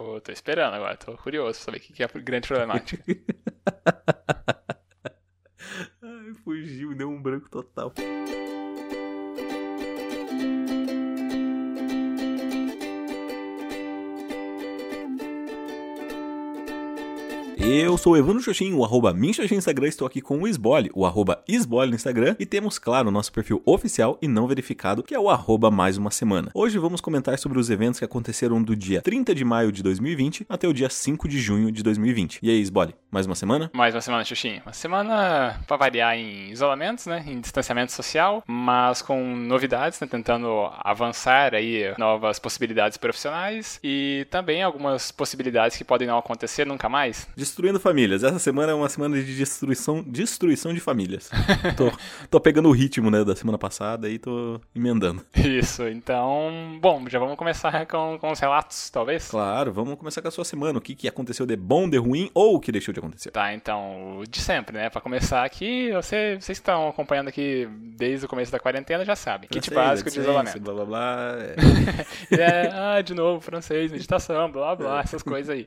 Tô, 0.00 0.18
tô 0.18 0.32
esperando 0.32 0.72
agora, 0.72 0.96
tô 0.96 1.14
curioso 1.14 1.58
pra 1.58 1.64
saber 1.66 1.76
o 1.76 1.80
que 1.80 2.02
é 2.02 2.06
a 2.06 2.18
grande 2.18 2.48
problemática. 2.48 3.04
sou 18.00 18.14
o 18.14 18.16
Evandro 18.16 18.42
Xoxin, 18.42 18.72
o 18.72 18.82
arroba 18.82 19.12
Minxoxin 19.12 19.56
no 19.56 19.58
Instagram, 19.58 19.86
estou 19.86 20.06
aqui 20.06 20.22
com 20.22 20.38
o 20.38 20.48
Isbole, 20.48 20.90
o 20.94 21.04
arroba 21.04 21.44
Isbole 21.46 21.90
no 21.90 21.96
Instagram, 21.96 22.34
e 22.38 22.46
temos, 22.46 22.78
claro, 22.78 23.08
o 23.08 23.10
nosso 23.10 23.30
perfil 23.30 23.60
oficial 23.66 24.16
e 24.22 24.26
não 24.26 24.46
verificado, 24.46 25.02
que 25.02 25.14
é 25.14 25.20
o 25.20 25.28
arroba 25.28 25.70
mais 25.70 25.98
uma 25.98 26.10
semana. 26.10 26.50
Hoje 26.54 26.78
vamos 26.78 27.02
comentar 27.02 27.38
sobre 27.38 27.58
os 27.58 27.68
eventos 27.68 27.98
que 27.98 28.04
aconteceram 28.04 28.62
do 28.62 28.74
dia 28.74 29.02
30 29.02 29.34
de 29.34 29.44
maio 29.44 29.70
de 29.70 29.82
2020 29.82 30.46
até 30.48 30.66
o 30.66 30.72
dia 30.72 30.88
5 30.88 31.28
de 31.28 31.38
junho 31.38 31.70
de 31.70 31.82
2020. 31.82 32.38
E 32.42 32.48
aí, 32.48 32.58
Isbole, 32.58 32.94
mais 33.10 33.26
uma 33.26 33.34
semana? 33.34 33.70
Mais 33.74 33.94
uma 33.94 34.00
semana, 34.00 34.24
Xuxin. 34.24 34.62
Uma 34.64 34.72
semana 34.72 35.60
para 35.66 35.76
variar 35.76 36.16
em 36.16 36.50
isolamentos, 36.50 37.04
né, 37.04 37.22
em 37.26 37.38
distanciamento 37.38 37.92
social, 37.92 38.42
mas 38.46 39.02
com 39.02 39.36
novidades, 39.36 40.00
né, 40.00 40.06
tentando 40.10 40.70
avançar 40.78 41.54
aí 41.54 41.92
novas 41.98 42.38
possibilidades 42.38 42.96
profissionais 42.96 43.78
e 43.84 44.26
também 44.30 44.62
algumas 44.62 45.12
possibilidades 45.12 45.76
que 45.76 45.84
podem 45.84 46.08
não 46.08 46.16
acontecer 46.16 46.66
nunca 46.66 46.88
mais. 46.88 47.28
Destruindo 47.36 47.78
famílias. 47.90 48.22
Essa 48.22 48.38
semana 48.38 48.70
é 48.70 48.74
uma 48.74 48.88
semana 48.88 49.20
de 49.20 49.36
destruição, 49.36 50.00
destruição 50.06 50.72
de 50.72 50.78
famílias. 50.78 51.28
tô, 51.76 51.90
tô 52.30 52.40
pegando 52.40 52.68
o 52.68 52.72
ritmo, 52.72 53.10
né, 53.10 53.24
da 53.24 53.34
semana 53.34 53.58
passada 53.58 54.08
e 54.08 54.16
tô 54.16 54.60
emendando. 54.74 55.24
Isso, 55.34 55.88
então, 55.88 56.78
bom, 56.80 57.08
já 57.08 57.18
vamos 57.18 57.36
começar 57.36 57.84
com, 57.86 58.16
com 58.20 58.30
os 58.30 58.38
relatos, 58.38 58.90
talvez? 58.90 59.28
Claro, 59.28 59.72
vamos 59.72 59.96
começar 59.96 60.22
com 60.22 60.28
a 60.28 60.30
sua 60.30 60.44
semana. 60.44 60.78
O 60.78 60.80
que, 60.80 60.94
que 60.94 61.08
aconteceu 61.08 61.44
de 61.44 61.56
bom, 61.56 61.90
de 61.90 61.98
ruim 61.98 62.30
ou 62.32 62.54
o 62.54 62.60
que 62.60 62.70
deixou 62.70 62.94
de 62.94 63.00
acontecer? 63.00 63.32
Tá, 63.32 63.52
então, 63.52 64.22
de 64.30 64.40
sempre, 64.40 64.76
né? 64.76 64.88
Pra 64.88 65.00
começar 65.00 65.44
aqui, 65.44 65.90
você, 65.90 66.36
vocês 66.40 66.58
que 66.58 66.62
estão 66.62 66.88
acompanhando 66.88 67.26
aqui 67.26 67.68
desde 67.96 68.24
o 68.24 68.28
começo 68.28 68.52
da 68.52 68.60
quarentena 68.60 69.04
já 69.04 69.16
sabem. 69.16 69.48
Kit 69.50 69.68
básico 69.74 70.10
de 70.10 70.20
isolamento. 70.20 70.60
Blá 70.60 70.74
blá 70.74 70.84
blá. 70.84 71.36
é, 72.30 72.70
ah, 72.72 73.02
de 73.02 73.14
novo, 73.14 73.40
francês, 73.40 73.90
meditação, 73.90 74.48
blá 74.48 74.76
blá, 74.76 75.00
essas 75.00 75.22
coisas 75.24 75.50
aí. 75.50 75.66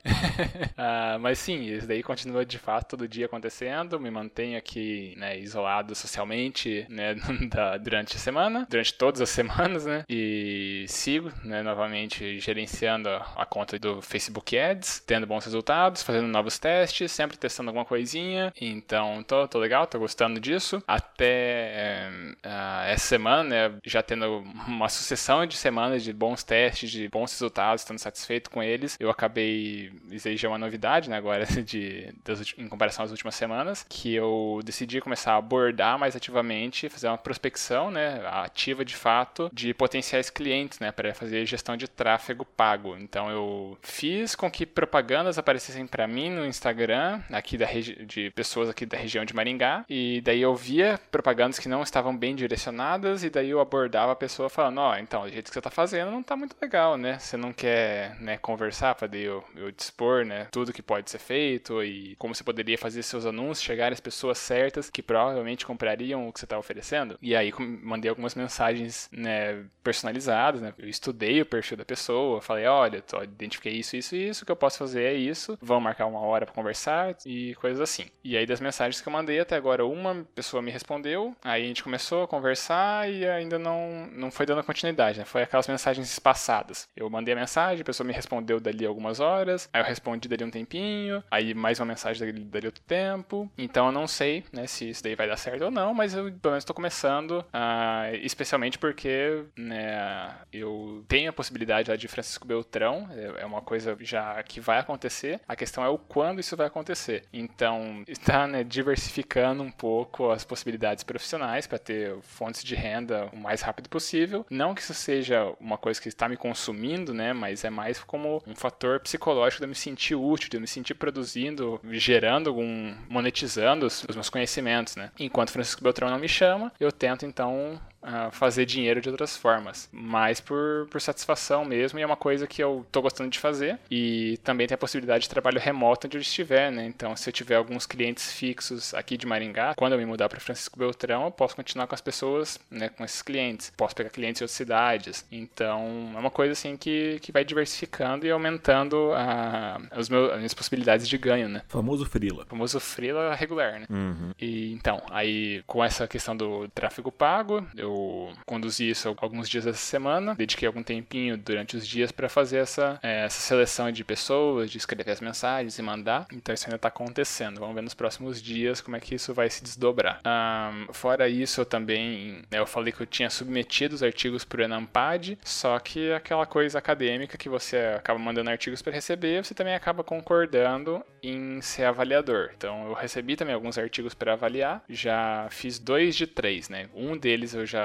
ah, 0.77 1.17
mas 1.19 1.37
sim, 1.37 1.63
isso 1.65 1.85
daí 1.85 2.01
continua 2.13 2.45
de 2.45 2.59
fato 2.59 2.89
todo 2.89 3.07
dia 3.07 3.25
acontecendo. 3.25 3.99
Me 3.99 4.11
mantenho 4.11 4.55
aqui, 4.55 5.15
né, 5.17 5.39
isolado 5.39 5.95
socialmente, 5.95 6.85
né, 6.87 7.15
da, 7.49 7.75
durante 7.77 8.15
a 8.15 8.19
semana, 8.19 8.67
durante 8.69 8.93
todas 8.93 9.19
as 9.19 9.29
semanas, 9.29 9.85
né, 9.85 10.03
e 10.07 10.85
sigo, 10.87 11.31
né, 11.43 11.63
novamente 11.63 12.39
gerenciando 12.39 13.09
a, 13.09 13.45
conta 13.47 13.79
do 13.79 13.99
Facebook 14.01 14.57
Ads, 14.57 14.99
tendo 15.07 15.25
bons 15.25 15.43
resultados, 15.43 16.03
fazendo 16.03 16.27
novos 16.27 16.59
testes, 16.59 17.11
sempre 17.11 17.35
testando 17.35 17.69
alguma 17.69 17.85
coisinha. 17.85 18.53
Então, 18.61 19.23
tô, 19.23 19.47
tô 19.47 19.57
legal, 19.57 19.87
tô 19.87 19.97
gostando 19.97 20.39
disso. 20.39 20.83
Até 20.87 22.09
uh, 22.45 22.85
essa 22.87 23.07
semana, 23.07 23.43
né, 23.43 23.75
já 23.83 24.03
tendo 24.03 24.43
uma 24.67 24.87
sucessão 24.87 25.47
de 25.47 25.57
semanas 25.57 26.03
de 26.03 26.13
bons 26.13 26.43
testes, 26.43 26.91
de 26.91 27.09
bons 27.09 27.31
resultados, 27.31 27.81
estando 27.81 27.97
satisfeito 27.97 28.51
com 28.51 28.61
eles, 28.61 28.97
eu 28.99 29.09
acabei, 29.09 29.91
isso 30.11 30.27
aí 30.27 30.37
já 30.37 30.47
é 30.47 30.51
uma 30.51 30.57
novidade, 30.59 31.09
né, 31.09 31.17
agora 31.17 31.45
de, 31.63 32.02
das, 32.23 32.53
em 32.57 32.67
comparação 32.67 33.05
às 33.05 33.11
últimas 33.11 33.35
semanas, 33.35 33.85
que 33.87 34.13
eu 34.13 34.59
decidi 34.63 35.01
começar 35.01 35.33
a 35.33 35.37
abordar 35.37 35.97
mais 35.97 36.15
ativamente, 36.15 36.89
fazer 36.89 37.07
uma 37.07 37.17
prospecção, 37.17 37.91
né, 37.91 38.21
ativa 38.25 38.83
de 38.83 38.95
fato, 38.95 39.49
de 39.53 39.73
potenciais 39.73 40.29
clientes, 40.29 40.79
né, 40.79 40.91
para 40.91 41.13
fazer 41.13 41.45
gestão 41.45 41.77
de 41.77 41.87
tráfego 41.87 42.45
pago. 42.45 42.95
Então 42.97 43.29
eu 43.29 43.77
fiz 43.81 44.35
com 44.35 44.49
que 44.49 44.65
propagandas 44.65 45.37
aparecessem 45.37 45.87
para 45.87 46.07
mim 46.07 46.29
no 46.29 46.45
Instagram, 46.45 47.21
aqui 47.31 47.57
da 47.57 47.67
de 48.05 48.29
pessoas 48.31 48.69
aqui 48.69 48.85
da 48.85 48.97
região 48.97 49.25
de 49.25 49.33
Maringá, 49.33 49.85
e 49.89 50.21
daí 50.21 50.41
eu 50.41 50.55
via 50.55 50.99
propagandas 51.11 51.59
que 51.59 51.67
não 51.67 51.81
estavam 51.81 52.15
bem 52.15 52.35
direcionadas, 52.35 53.23
e 53.23 53.29
daí 53.29 53.49
eu 53.49 53.59
abordava 53.59 54.11
a 54.11 54.15
pessoa 54.15 54.49
falando, 54.49 54.79
ó, 54.79 54.91
oh, 54.91 54.95
então, 54.95 55.23
o 55.23 55.29
jeito 55.29 55.47
que 55.47 55.53
você 55.53 55.61
tá 55.61 55.69
fazendo 55.69 56.11
não 56.11 56.21
tá 56.21 56.35
muito 56.35 56.55
legal, 56.61 56.97
né? 56.97 57.17
Você 57.19 57.37
não 57.37 57.51
quer, 57.51 58.15
né, 58.19 58.37
conversar 58.37 58.95
para 58.95 59.13
eu, 59.15 59.43
eu 59.55 59.71
dispor, 59.71 60.25
né, 60.25 60.47
tudo 60.51 60.73
que 60.73 60.81
pode 60.81 61.09
ser 61.09 61.19
feito 61.19 61.83
e 61.83 61.92
como 62.17 62.33
você 62.33 62.43
poderia 62.43 62.77
fazer 62.77 63.03
seus 63.03 63.25
anúncios 63.25 63.63
chegarem 63.63 63.93
às 63.93 63.99
pessoas 63.99 64.37
certas 64.37 64.89
que 64.89 65.01
provavelmente 65.01 65.65
comprariam 65.65 66.27
o 66.27 66.33
que 66.33 66.39
você 66.39 66.47
tá 66.47 66.57
oferecendo. 66.57 67.17
E 67.21 67.35
aí 67.35 67.51
mandei 67.59 68.09
algumas 68.09 68.35
mensagens, 68.35 69.09
né, 69.11 69.63
personalizadas, 69.83 70.61
né? 70.61 70.73
Eu 70.77 70.87
estudei 70.87 71.41
o 71.41 71.45
perfil 71.45 71.77
da 71.77 71.85
pessoa, 71.85 72.41
falei, 72.41 72.65
olha, 72.65 73.01
tô, 73.01 73.21
identifiquei 73.21 73.73
isso, 73.73 73.95
isso 73.95 74.15
e 74.15 74.29
isso, 74.29 74.43
o 74.43 74.45
que 74.45 74.51
eu 74.51 74.55
posso 74.55 74.77
fazer 74.77 75.03
é 75.03 75.13
isso, 75.13 75.57
vamos 75.61 75.83
marcar 75.83 76.05
uma 76.05 76.19
hora 76.19 76.45
para 76.45 76.55
conversar 76.55 77.15
e 77.25 77.53
coisas 77.55 77.81
assim. 77.81 78.05
E 78.23 78.37
aí 78.37 78.45
das 78.45 78.59
mensagens 78.59 79.01
que 79.01 79.07
eu 79.07 79.13
mandei 79.13 79.39
até 79.39 79.55
agora, 79.55 79.85
uma 79.85 80.25
pessoa 80.35 80.61
me 80.61 80.71
respondeu, 80.71 81.35
aí 81.43 81.63
a 81.63 81.67
gente 81.67 81.83
começou 81.83 82.23
a 82.23 82.27
conversar 82.27 83.09
e 83.11 83.27
ainda 83.27 83.59
não, 83.59 84.07
não 84.11 84.31
foi 84.31 84.45
dando 84.45 84.63
continuidade, 84.63 85.19
né? 85.19 85.25
Foi 85.25 85.43
aquelas 85.43 85.67
mensagens 85.67 86.11
espaçadas. 86.11 86.87
Eu 86.95 87.09
mandei 87.09 87.33
a 87.33 87.37
mensagem, 87.37 87.81
a 87.81 87.85
pessoa 87.85 88.07
me 88.07 88.13
respondeu 88.13 88.59
dali 88.59 88.85
algumas 88.85 89.19
horas, 89.19 89.69
aí 89.73 89.81
eu 89.81 89.85
respondi 89.85 90.27
dali 90.27 90.43
um 90.43 90.51
tempinho, 90.51 91.23
aí 91.29 91.53
mais 91.53 91.79
uma 91.79 91.82
mensagem 91.85 92.25
dali, 92.25 92.43
dali 92.43 92.65
outro 92.67 92.83
tempo. 92.83 93.51
Então 93.57 93.87
eu 93.87 93.91
não 93.91 94.07
sei, 94.07 94.43
né, 94.51 94.67
se 94.67 94.89
isso 94.89 95.03
daí 95.03 95.15
vai 95.15 95.27
dar 95.27 95.37
certo 95.37 95.65
ou 95.65 95.71
não, 95.71 95.93
mas 95.93 96.13
eu 96.13 96.25
pelo 96.25 96.51
menos 96.53 96.63
estou 96.63 96.75
começando, 96.75 97.39
uh, 97.39 98.15
especialmente 98.21 98.77
porque, 98.77 99.43
né, 99.57 100.35
eu 100.51 101.03
tenho 101.07 101.29
a 101.29 101.33
possibilidade 101.33 101.89
lá 101.89 101.95
de 101.95 102.07
Francisco 102.07 102.47
Beltrão, 102.47 103.09
é, 103.11 103.43
é 103.43 103.45
uma 103.45 103.61
coisa 103.61 103.97
já 103.99 104.41
que 104.43 104.59
vai 104.59 104.79
acontecer. 104.79 105.39
A 105.47 105.55
questão 105.55 105.83
é 105.83 105.89
o 105.89 105.97
quando 105.97 106.39
isso 106.39 106.55
vai 106.55 106.67
acontecer. 106.67 107.23
Então, 107.31 108.03
está 108.07 108.47
né, 108.47 108.63
diversificando 108.63 109.63
um 109.63 109.71
pouco 109.71 110.29
as 110.31 110.43
possibilidades 110.43 111.03
profissionais 111.03 111.67
para 111.67 111.79
ter 111.79 112.15
fontes 112.21 112.63
de 112.63 112.75
renda 112.75 113.29
o 113.33 113.37
mais 113.37 113.61
rápido 113.61 113.89
possível. 113.89 114.45
Não 114.49 114.73
que 114.73 114.81
isso 114.81 114.93
seja 114.93 115.53
uma 115.59 115.77
coisa 115.77 116.01
que 116.01 116.07
está 116.07 116.27
me 116.27 116.37
consumindo, 116.37 117.13
né? 117.13 117.33
Mas 117.33 117.63
é 117.63 117.69
mais 117.69 117.99
como 118.03 118.41
um 118.45 118.55
fator 118.55 118.99
psicológico 118.99 119.59
de 119.61 119.65
eu 119.65 119.69
me 119.69 119.75
sentir 119.75 120.15
útil, 120.15 120.49
de 120.49 120.57
eu 120.57 120.61
me 120.61 120.67
sentir 120.67 120.93
produzindo, 120.93 121.72
gerando 121.91 122.49
algum, 122.49 122.93
monetizando 123.09 123.85
os, 123.85 124.03
os 124.07 124.15
meus 124.15 124.29
conhecimentos, 124.29 124.95
né? 124.95 125.11
Enquanto 125.19 125.51
Francisco 125.51 125.83
Beltrão 125.83 126.09
não 126.09 126.19
me 126.19 126.27
chama, 126.27 126.71
eu 126.79 126.91
tento 126.91 127.25
então 127.25 127.79
uh, 128.03 128.31
fazer 128.31 128.65
dinheiro 128.65 129.01
de 129.01 129.09
outras 129.09 129.35
formas, 129.35 129.89
mas 129.91 130.39
por, 130.39 130.87
por 130.89 131.01
satisfação 131.01 131.65
mesmo, 131.65 131.99
e 131.99 132.01
é 132.01 132.05
uma 132.05 132.15
coisa 132.15 132.45
que 132.45 132.61
eu 132.63 132.85
tô 132.91 133.01
gostando 133.01 133.29
de 133.29 133.39
fazer. 133.39 133.79
E 133.89 134.37
também 134.43 134.67
tem 134.67 134.75
a 134.75 134.77
possibilidade 134.77 135.23
de 135.23 135.29
trabalho 135.29 135.59
remoto 135.59 136.07
onde 136.07 136.17
eu 136.17 136.21
estiver, 136.21 136.71
né? 136.71 136.85
Então, 136.85 137.15
se 137.15 137.29
eu 137.29 137.33
tiver 137.33 137.55
alguns 137.55 137.85
clientes 137.85 138.31
fixos 138.31 138.93
aqui 138.93 139.17
de 139.17 139.25
Maringá, 139.25 139.73
quando 139.75 139.93
eu 139.93 139.99
me 139.99 140.05
mudar 140.05 140.29
para 140.29 140.39
Francisco 140.39 140.77
Beltrão, 140.77 141.25
eu 141.25 141.31
posso 141.31 141.55
continuar 141.55 141.87
com 141.87 141.95
as 141.95 142.01
pessoas, 142.01 142.59
né, 142.69 142.89
com 142.89 143.03
esses 143.03 143.21
clientes. 143.21 143.71
Posso 143.75 143.95
pegar 143.95 144.09
clientes 144.09 144.39
de 144.39 144.43
outras 144.43 144.55
cidades. 144.55 145.25
Então, 145.31 146.11
é 146.15 146.19
uma 146.19 146.31
coisa 146.31 146.53
assim 146.53 146.75
que, 146.75 147.19
que 147.21 147.31
vai 147.31 147.43
diversificando 147.43 148.25
e 148.25 148.31
aumentando 148.31 149.11
a, 149.13 149.81
os 149.97 150.09
meus, 150.09 150.31
as 150.31 150.37
minhas 150.37 150.53
possibilidades 150.53 151.07
de 151.07 151.17
ganho, 151.17 151.47
né? 151.47 151.61
Famoso 151.67 152.05
freela. 152.05 152.45
Famoso 152.45 152.79
freela 152.79 153.35
regular, 153.35 153.79
né? 153.79 153.85
Uhum. 153.89 154.31
E 154.39 154.73
então, 154.73 155.01
aí 155.09 155.63
com 155.65 155.83
essa 155.83 156.07
questão 156.07 156.35
do 156.35 156.67
tráfego 156.69 157.11
pago, 157.11 157.65
eu 157.75 157.92
eu 157.93 158.33
conduzi 158.45 158.89
isso 158.89 159.15
alguns 159.17 159.49
dias 159.49 159.65
dessa 159.65 159.79
semana, 159.79 160.35
dediquei 160.35 160.67
algum 160.67 160.83
tempinho 160.83 161.37
durante 161.37 161.75
os 161.77 161.87
dias 161.87 162.11
para 162.11 162.27
fazer 162.27 162.57
essa, 162.57 162.99
é, 163.01 163.25
essa 163.25 163.39
seleção 163.39 163.91
de 163.91 164.03
pessoas, 164.03 164.69
de 164.71 164.77
escrever 164.77 165.11
as 165.11 165.21
mensagens 165.21 165.77
e 165.77 165.81
mandar. 165.81 166.25
Então 166.31 166.53
isso 166.53 166.65
ainda 166.65 166.75
está 166.75 166.87
acontecendo. 166.87 167.59
Vamos 167.59 167.75
ver 167.75 167.81
nos 167.81 167.93
próximos 167.93 168.41
dias 168.41 168.81
como 168.81 168.97
é 168.97 168.99
que 168.99 169.15
isso 169.15 169.33
vai 169.33 169.49
se 169.49 169.63
desdobrar. 169.63 170.21
Um, 170.25 170.93
fora 170.93 171.27
isso, 171.27 171.61
eu 171.61 171.65
também 171.65 172.43
né, 172.51 172.59
eu 172.59 172.65
falei 172.65 172.91
que 172.91 173.01
eu 173.01 173.05
tinha 173.05 173.29
submetido 173.29 173.95
os 173.95 174.03
artigos 174.03 174.43
para 174.43 174.61
o 174.61 174.63
Enampad, 174.63 175.37
só 175.43 175.77
que 175.79 176.11
aquela 176.11 176.45
coisa 176.45 176.77
acadêmica 176.79 177.37
que 177.37 177.49
você 177.49 177.77
acaba 177.97 178.19
mandando 178.19 178.49
artigos 178.49 178.81
para 178.81 178.93
receber, 178.93 179.43
você 179.43 179.53
também 179.53 179.75
acaba 179.75 180.03
concordando 180.03 181.03
em 181.21 181.61
ser 181.61 181.85
avaliador. 181.85 182.51
Então 182.55 182.87
eu 182.87 182.93
recebi 182.93 183.35
também 183.35 183.53
alguns 183.53 183.77
artigos 183.77 184.13
para 184.13 184.33
avaliar, 184.33 184.83
já 184.89 185.47
fiz 185.49 185.79
dois 185.79 186.15
de 186.15 186.27
três, 186.27 186.69
né? 186.69 186.89
Um 186.93 187.17
deles 187.17 187.53
eu 187.53 187.65
já 187.65 187.82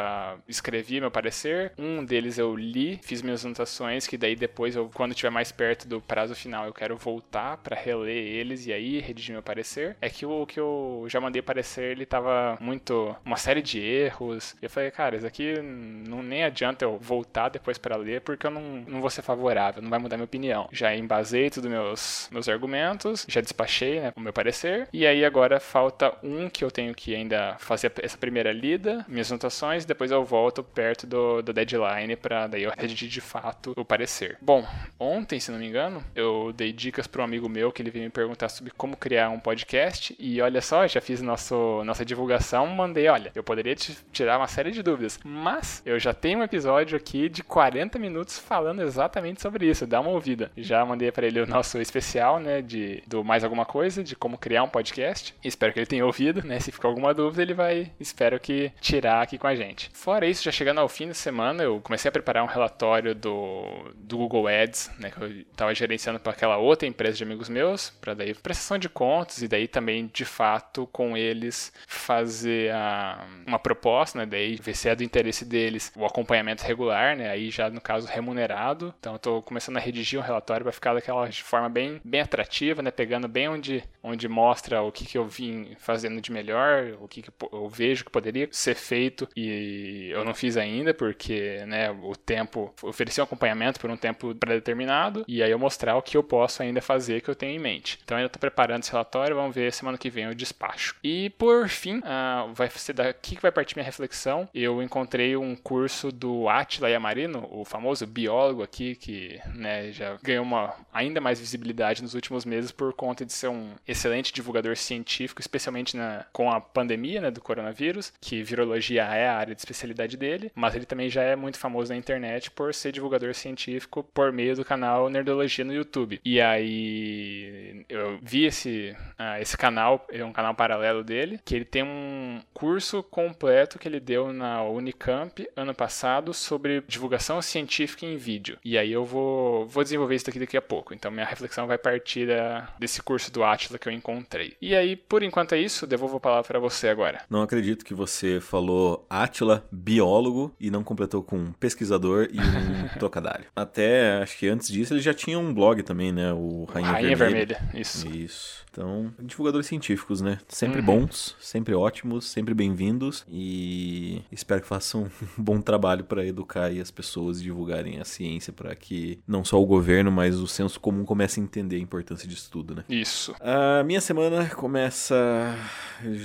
escrevi 0.48 1.00
meu 1.00 1.10
parecer, 1.10 1.72
um 1.78 2.04
deles 2.04 2.38
eu 2.38 2.54
li, 2.54 3.00
fiz 3.02 3.22
minhas 3.22 3.44
anotações, 3.44 4.06
que 4.06 4.16
daí 4.16 4.34
depois, 4.34 4.76
eu, 4.76 4.90
quando 4.92 5.12
estiver 5.12 5.30
mais 5.30 5.52
perto 5.52 5.86
do 5.88 6.00
prazo 6.00 6.34
final, 6.34 6.66
eu 6.66 6.72
quero 6.72 6.96
voltar 6.96 7.56
para 7.58 7.76
reler 7.76 8.16
eles 8.16 8.66
e 8.66 8.72
aí 8.72 9.00
redigir 9.00 9.32
meu 9.32 9.42
parecer. 9.42 9.96
É 10.00 10.08
que 10.08 10.24
o 10.26 10.46
que 10.46 10.60
eu 10.60 11.04
já 11.08 11.20
mandei 11.20 11.42
parecer, 11.42 11.92
ele 11.92 12.06
tava 12.06 12.56
muito. 12.60 13.14
uma 13.24 13.36
série 13.36 13.62
de 13.62 13.80
erros. 13.80 14.56
Eu 14.60 14.70
falei, 14.70 14.90
cara, 14.90 15.16
isso 15.16 15.26
aqui 15.26 15.60
não 15.62 16.22
nem 16.22 16.44
adianta 16.44 16.84
eu 16.84 16.98
voltar 16.98 17.48
depois 17.48 17.78
para 17.78 17.96
ler, 17.96 18.20
porque 18.20 18.46
eu 18.46 18.50
não, 18.50 18.84
não 18.86 19.00
vou 19.00 19.10
ser 19.10 19.22
favorável, 19.22 19.82
não 19.82 19.90
vai 19.90 19.98
mudar 19.98 20.16
minha 20.16 20.24
opinião. 20.24 20.68
Já 20.72 20.94
embasei 20.94 21.50
todos 21.50 21.70
meus 21.70 22.28
meus 22.30 22.48
argumentos, 22.48 23.26
já 23.28 23.40
despachei 23.40 24.00
né, 24.00 24.12
o 24.16 24.20
meu 24.20 24.32
parecer, 24.32 24.88
e 24.92 25.06
aí 25.06 25.24
agora 25.24 25.60
falta 25.60 26.14
um 26.22 26.48
que 26.48 26.64
eu 26.64 26.70
tenho 26.70 26.94
que 26.94 27.14
ainda 27.14 27.56
fazer 27.58 27.92
essa 28.02 28.16
primeira 28.16 28.52
lida, 28.52 29.04
minhas 29.08 29.30
anotações 29.30 29.84
depois 29.88 30.11
eu 30.11 30.25
volto 30.25 30.62
perto 30.62 31.06
do, 31.06 31.43
do 31.43 31.52
deadline 31.52 32.14
para 32.14 32.46
daí 32.46 32.62
eu 32.62 32.73
redigir 32.76 33.08
de 33.08 33.20
fato 33.20 33.73
o 33.76 33.85
parecer. 33.85 34.38
Bom, 34.40 34.64
ontem, 34.99 35.40
se 35.40 35.50
não 35.50 35.58
me 35.58 35.67
engano, 35.67 36.05
eu 36.14 36.52
dei 36.55 36.73
dicas 36.73 37.06
para 37.06 37.23
um 37.23 37.25
amigo 37.25 37.49
meu 37.49 37.73
que 37.73 37.82
ele 37.82 37.90
veio 37.90 38.05
me 38.05 38.11
perguntar 38.11 38.49
sobre 38.49 38.73
como 38.76 38.96
criar 38.96 39.31
um 39.31 39.40
podcast 39.40 40.14
e 40.19 40.40
olha 40.40 40.61
só, 40.61 40.87
já 40.87 41.00
fiz 41.00 41.20
nosso, 41.20 41.82
nossa 41.85 42.05
divulgação, 42.05 42.67
mandei, 42.67 43.08
olha, 43.08 43.32
eu 43.35 43.43
poderia 43.43 43.75
te 43.75 43.96
tirar 44.12 44.38
uma 44.38 44.46
série 44.46 44.70
de 44.70 44.82
dúvidas, 44.82 45.19
mas 45.25 45.82
eu 45.85 45.99
já 45.99 46.12
tenho 46.12 46.40
um 46.40 46.43
episódio 46.43 46.96
aqui 46.96 47.29
de 47.29 47.43
40 47.43 47.99
minutos 47.99 48.38
falando 48.38 48.82
exatamente 48.82 49.40
sobre 49.40 49.67
isso, 49.67 49.87
dá 49.87 50.00
uma 50.00 50.11
ouvida. 50.11 50.50
Já 50.56 50.85
mandei 50.85 51.11
para 51.11 51.26
ele 51.26 51.40
o 51.40 51.46
nosso 51.46 51.81
especial, 51.81 52.38
né, 52.38 52.61
de 52.61 53.02
do 53.06 53.25
mais 53.25 53.44
alguma 53.44 53.64
coisa, 53.64 54.05
de 54.05 54.14
como 54.14 54.37
criar 54.38 54.62
um 54.62 54.69
podcast. 54.69 55.35
Espero 55.43 55.73
que 55.73 55.79
ele 55.79 55.87
tenha 55.87 56.05
ouvido, 56.05 56.43
né? 56.43 56.61
Se 56.61 56.73
ficou 56.73 56.88
alguma 56.88 57.14
dúvida, 57.14 57.43
ele 57.43 57.55
vai, 57.55 57.90
espero 57.99 58.38
que 58.38 58.70
tirar 58.81 59.23
aqui 59.23 59.38
com 59.38 59.46
a 59.46 59.55
gente. 59.55 59.77
Fora 59.92 60.26
isso, 60.26 60.42
já 60.42 60.50
chegando 60.50 60.80
ao 60.80 60.88
fim 60.88 61.08
da 61.08 61.14
semana, 61.14 61.62
eu 61.62 61.80
comecei 61.80 62.08
a 62.08 62.12
preparar 62.12 62.42
um 62.42 62.46
relatório 62.46 63.14
do, 63.14 63.92
do 63.94 64.16
Google 64.16 64.48
Ads, 64.48 64.90
né, 64.98 65.10
que 65.10 65.22
eu 65.22 65.28
estava 65.28 65.75
gerenciando 65.75 66.19
para 66.19 66.32
aquela 66.32 66.56
outra 66.56 66.88
empresa 66.88 67.16
de 67.16 67.25
amigos 67.25 67.48
meus, 67.48 67.90
para 67.90 68.14
daí 68.14 68.34
prestação 68.34 68.78
de 68.78 68.88
contas 68.88 69.42
e 69.42 69.48
daí 69.48 69.69
também 69.69 70.10
de 70.12 70.25
fato 70.25 70.86
com 70.88 71.16
eles 71.16 71.72
fazer 71.86 72.72
a, 72.72 73.26
uma 73.46 73.58
proposta, 73.58 74.19
né, 74.19 74.26
daí 74.26 74.56
ver 74.56 74.75
se 74.75 74.88
é 74.88 74.96
do 74.96 75.04
interesse 75.04 75.44
deles 75.44 75.92
o 75.96 76.04
acompanhamento 76.04 76.64
regular, 76.64 77.16
né, 77.16 77.30
aí 77.30 77.50
já 77.50 77.70
no 77.70 77.80
caso 77.80 78.06
remunerado. 78.06 78.94
Então 78.98 79.12
eu 79.12 79.16
estou 79.16 79.42
começando 79.42 79.76
a 79.76 79.80
redigir 79.80 80.19
um 80.19 80.22
relatório 80.22 80.64
para 80.64 80.72
ficar 80.72 80.94
daquela 80.94 81.30
forma 81.32 81.69
bem, 81.69 82.00
bem 82.04 82.20
atrativa, 82.20 82.82
né, 82.82 82.90
pegando 82.90 83.28
bem 83.28 83.48
onde, 83.48 83.84
onde 84.08 84.28
mostra 84.28 84.82
o 84.82 84.93
que, 84.93 85.05
que 85.05 85.19
eu 85.19 85.26
vim 85.26 85.76
fazendo 85.78 86.20
de 86.20 86.32
melhor, 86.32 86.96
o 87.00 87.08
que, 87.08 87.22
que 87.22 87.31
eu 87.52 87.69
vejo 87.69 88.05
que 88.05 88.10
poderia 88.10 88.49
ser 88.50 88.75
feito 88.75 89.28
e 89.37 90.10
eu 90.12 90.25
não 90.25 90.34
fiz 90.34 90.56
ainda 90.56 90.94
porque, 90.94 91.64
né, 91.66 91.90
o 91.90 92.14
tempo 92.16 92.72
ofereci 92.82 93.20
um 93.20 93.25
acompanhamento 93.25 93.81
por 93.81 93.90
um 93.90 93.96
tempo 93.96 94.34
pré-determinado 94.34 95.25
e 95.28 95.43
aí 95.43 95.50
eu 95.50 95.58
mostrar 95.58 95.96
o 95.96 96.02
que 96.02 96.16
eu 96.16 96.22
posso 96.22 96.62
ainda 96.62 96.81
fazer 96.81 97.20
que 97.20 97.28
eu 97.28 97.34
tenho 97.34 97.55
em 97.55 97.58
mente. 97.58 97.99
Então 98.05 98.16
ainda 98.16 98.26
estou 98.26 98.40
preparando 98.40 98.82
esse 98.82 98.90
relatório, 98.90 99.37
vamos 99.37 99.55
ver 99.55 99.72
semana 99.72 99.99
que 99.99 100.11
vem 100.11 100.28
o 100.28 100.34
despacho. 100.34 100.96
E 101.02 101.31
por 101.31 101.69
fim, 101.69 101.99
uh, 101.99 102.52
vai 102.54 102.69
ser 102.70 102.93
daqui 102.93 103.37
que 103.37 103.43
vai 103.43 103.52
partir 103.52 103.76
minha 103.76 103.84
reflexão. 103.84 104.49
Eu 104.54 104.82
encontrei 104.82 105.37
um 105.37 105.54
curso 105.54 106.11
do 106.11 106.49
Atila 106.49 106.90
Yamarino, 106.90 107.46
o 107.50 107.64
famoso 107.64 108.06
biólogo 108.06 108.62
aqui 108.62 108.94
que, 108.94 109.40
né, 109.54 109.93
já 109.93 110.16
ganhou 110.22 110.44
uma 110.44 110.75
ainda 110.93 111.20
mais 111.20 111.40
visibilidade 111.40 112.02
nos 112.02 112.14
últimos 112.14 112.44
meses 112.44 112.70
por 112.70 112.93
conta 112.93 113.25
de 113.25 113.32
ser 113.32 113.49
um 113.49 113.72
excelente 113.98 114.32
divulgador 114.32 114.76
científico, 114.76 115.40
especialmente 115.40 115.96
na, 115.96 116.24
com 116.32 116.50
a 116.50 116.60
pandemia, 116.60 117.20
né, 117.20 117.30
do 117.30 117.40
coronavírus, 117.40 118.12
que 118.20 118.42
virologia 118.42 119.02
é 119.02 119.28
a 119.28 119.36
área 119.36 119.54
de 119.54 119.60
especialidade 119.60 120.16
dele, 120.16 120.52
mas 120.54 120.74
ele 120.74 120.86
também 120.86 121.10
já 121.10 121.22
é 121.22 121.34
muito 121.34 121.58
famoso 121.58 121.92
na 121.92 121.98
internet 121.98 122.50
por 122.50 122.72
ser 122.72 122.92
divulgador 122.92 123.34
científico 123.34 124.04
por 124.14 124.32
meio 124.32 124.54
do 124.54 124.64
canal 124.64 125.10
Nerdologia 125.10 125.64
no 125.64 125.74
YouTube. 125.74 126.20
E 126.24 126.40
aí 126.40 127.84
eu 127.88 128.18
vi 128.22 128.44
esse, 128.44 128.96
uh, 129.18 129.40
esse 129.40 129.56
canal, 129.56 130.06
é 130.10 130.24
um 130.24 130.32
canal 130.32 130.54
paralelo 130.54 131.02
dele, 131.02 131.40
que 131.44 131.54
ele 131.54 131.64
tem 131.64 131.82
um 131.82 132.40
curso 132.54 133.02
completo 133.02 133.78
que 133.78 133.88
ele 133.88 134.00
deu 134.00 134.32
na 134.32 134.62
Unicamp 134.62 135.48
ano 135.56 135.74
passado 135.74 136.32
sobre 136.32 136.82
divulgação 136.86 137.42
científica 137.42 138.06
em 138.06 138.16
vídeo. 138.16 138.58
E 138.64 138.78
aí 138.78 138.92
eu 138.92 139.04
vou, 139.04 139.66
vou 139.66 139.82
desenvolver 139.82 140.14
isso 140.14 140.26
daqui 140.26 140.38
daqui 140.38 140.56
a 140.56 140.62
pouco. 140.62 140.94
Então 140.94 141.10
minha 141.10 141.26
reflexão 141.26 141.66
vai 141.66 141.78
partir 141.78 142.26
da, 142.26 142.68
desse 142.78 143.02
curso 143.02 143.32
do 143.32 143.42
Que 143.78 143.88
eu 143.88 143.92
encontrei. 143.92 144.56
E 144.60 144.75
aí, 144.75 144.96
por 144.96 145.22
enquanto 145.22 145.54
é 145.54 145.58
isso, 145.58 145.86
devolvo 145.86 146.16
a 146.16 146.20
palavra 146.20 146.44
para 146.44 146.58
você 146.58 146.88
agora. 146.88 147.22
Não 147.30 147.42
acredito 147.42 147.84
que 147.84 147.94
você 147.94 148.40
falou 148.40 149.06
Atila, 149.08 149.64
biólogo, 149.70 150.54
e 150.58 150.70
não 150.70 150.82
completou 150.82 151.22
com 151.22 151.52
pesquisador 151.52 152.28
e 152.32 152.40
um 152.40 152.88
trocadário. 152.98 153.46
Até, 153.54 154.19
acho 154.22 154.38
que 154.38 154.48
antes 154.48 154.69
disso, 154.69 154.94
ele 154.94 155.00
já 155.00 155.14
tinha 155.14 155.38
um 155.38 155.52
blog 155.54 155.82
também, 155.82 156.12
né? 156.12 156.32
O 156.32 156.64
Rainha, 156.64 156.90
Rainha 156.90 157.16
Vermelha. 157.16 157.58
Vermelha. 157.58 157.80
Isso. 157.80 158.08
Isso. 158.08 158.67
Então, 158.70 159.12
divulgadores 159.20 159.66
científicos, 159.66 160.20
né? 160.20 160.38
Sempre 160.48 160.80
Uhum. 160.80 160.86
bons, 160.86 161.34
sempre 161.40 161.74
ótimos, 161.74 162.26
sempre 162.26 162.54
bem-vindos 162.54 163.24
e 163.28 164.22
espero 164.30 164.60
que 164.60 164.66
façam 164.68 165.10
um 165.38 165.42
bom 165.42 165.60
trabalho 165.60 166.04
para 166.04 166.24
educar 166.24 166.70
as 166.70 166.90
pessoas 166.90 167.40
e 167.40 167.42
divulgarem 167.44 167.98
a 168.00 168.04
ciência 168.04 168.52
para 168.52 168.74
que 168.74 169.18
não 169.26 169.44
só 169.44 169.60
o 169.60 169.66
governo, 169.66 170.10
mas 170.12 170.36
o 170.38 170.46
senso 170.46 170.78
comum 170.78 171.04
comece 171.04 171.40
a 171.40 171.42
entender 171.42 171.76
a 171.76 171.80
importância 171.80 172.28
disso 172.28 172.50
tudo, 172.50 172.74
né? 172.74 172.84
Isso. 172.88 173.34
A 173.40 173.82
minha 173.84 174.00
semana 174.00 174.46
começa 174.50 175.16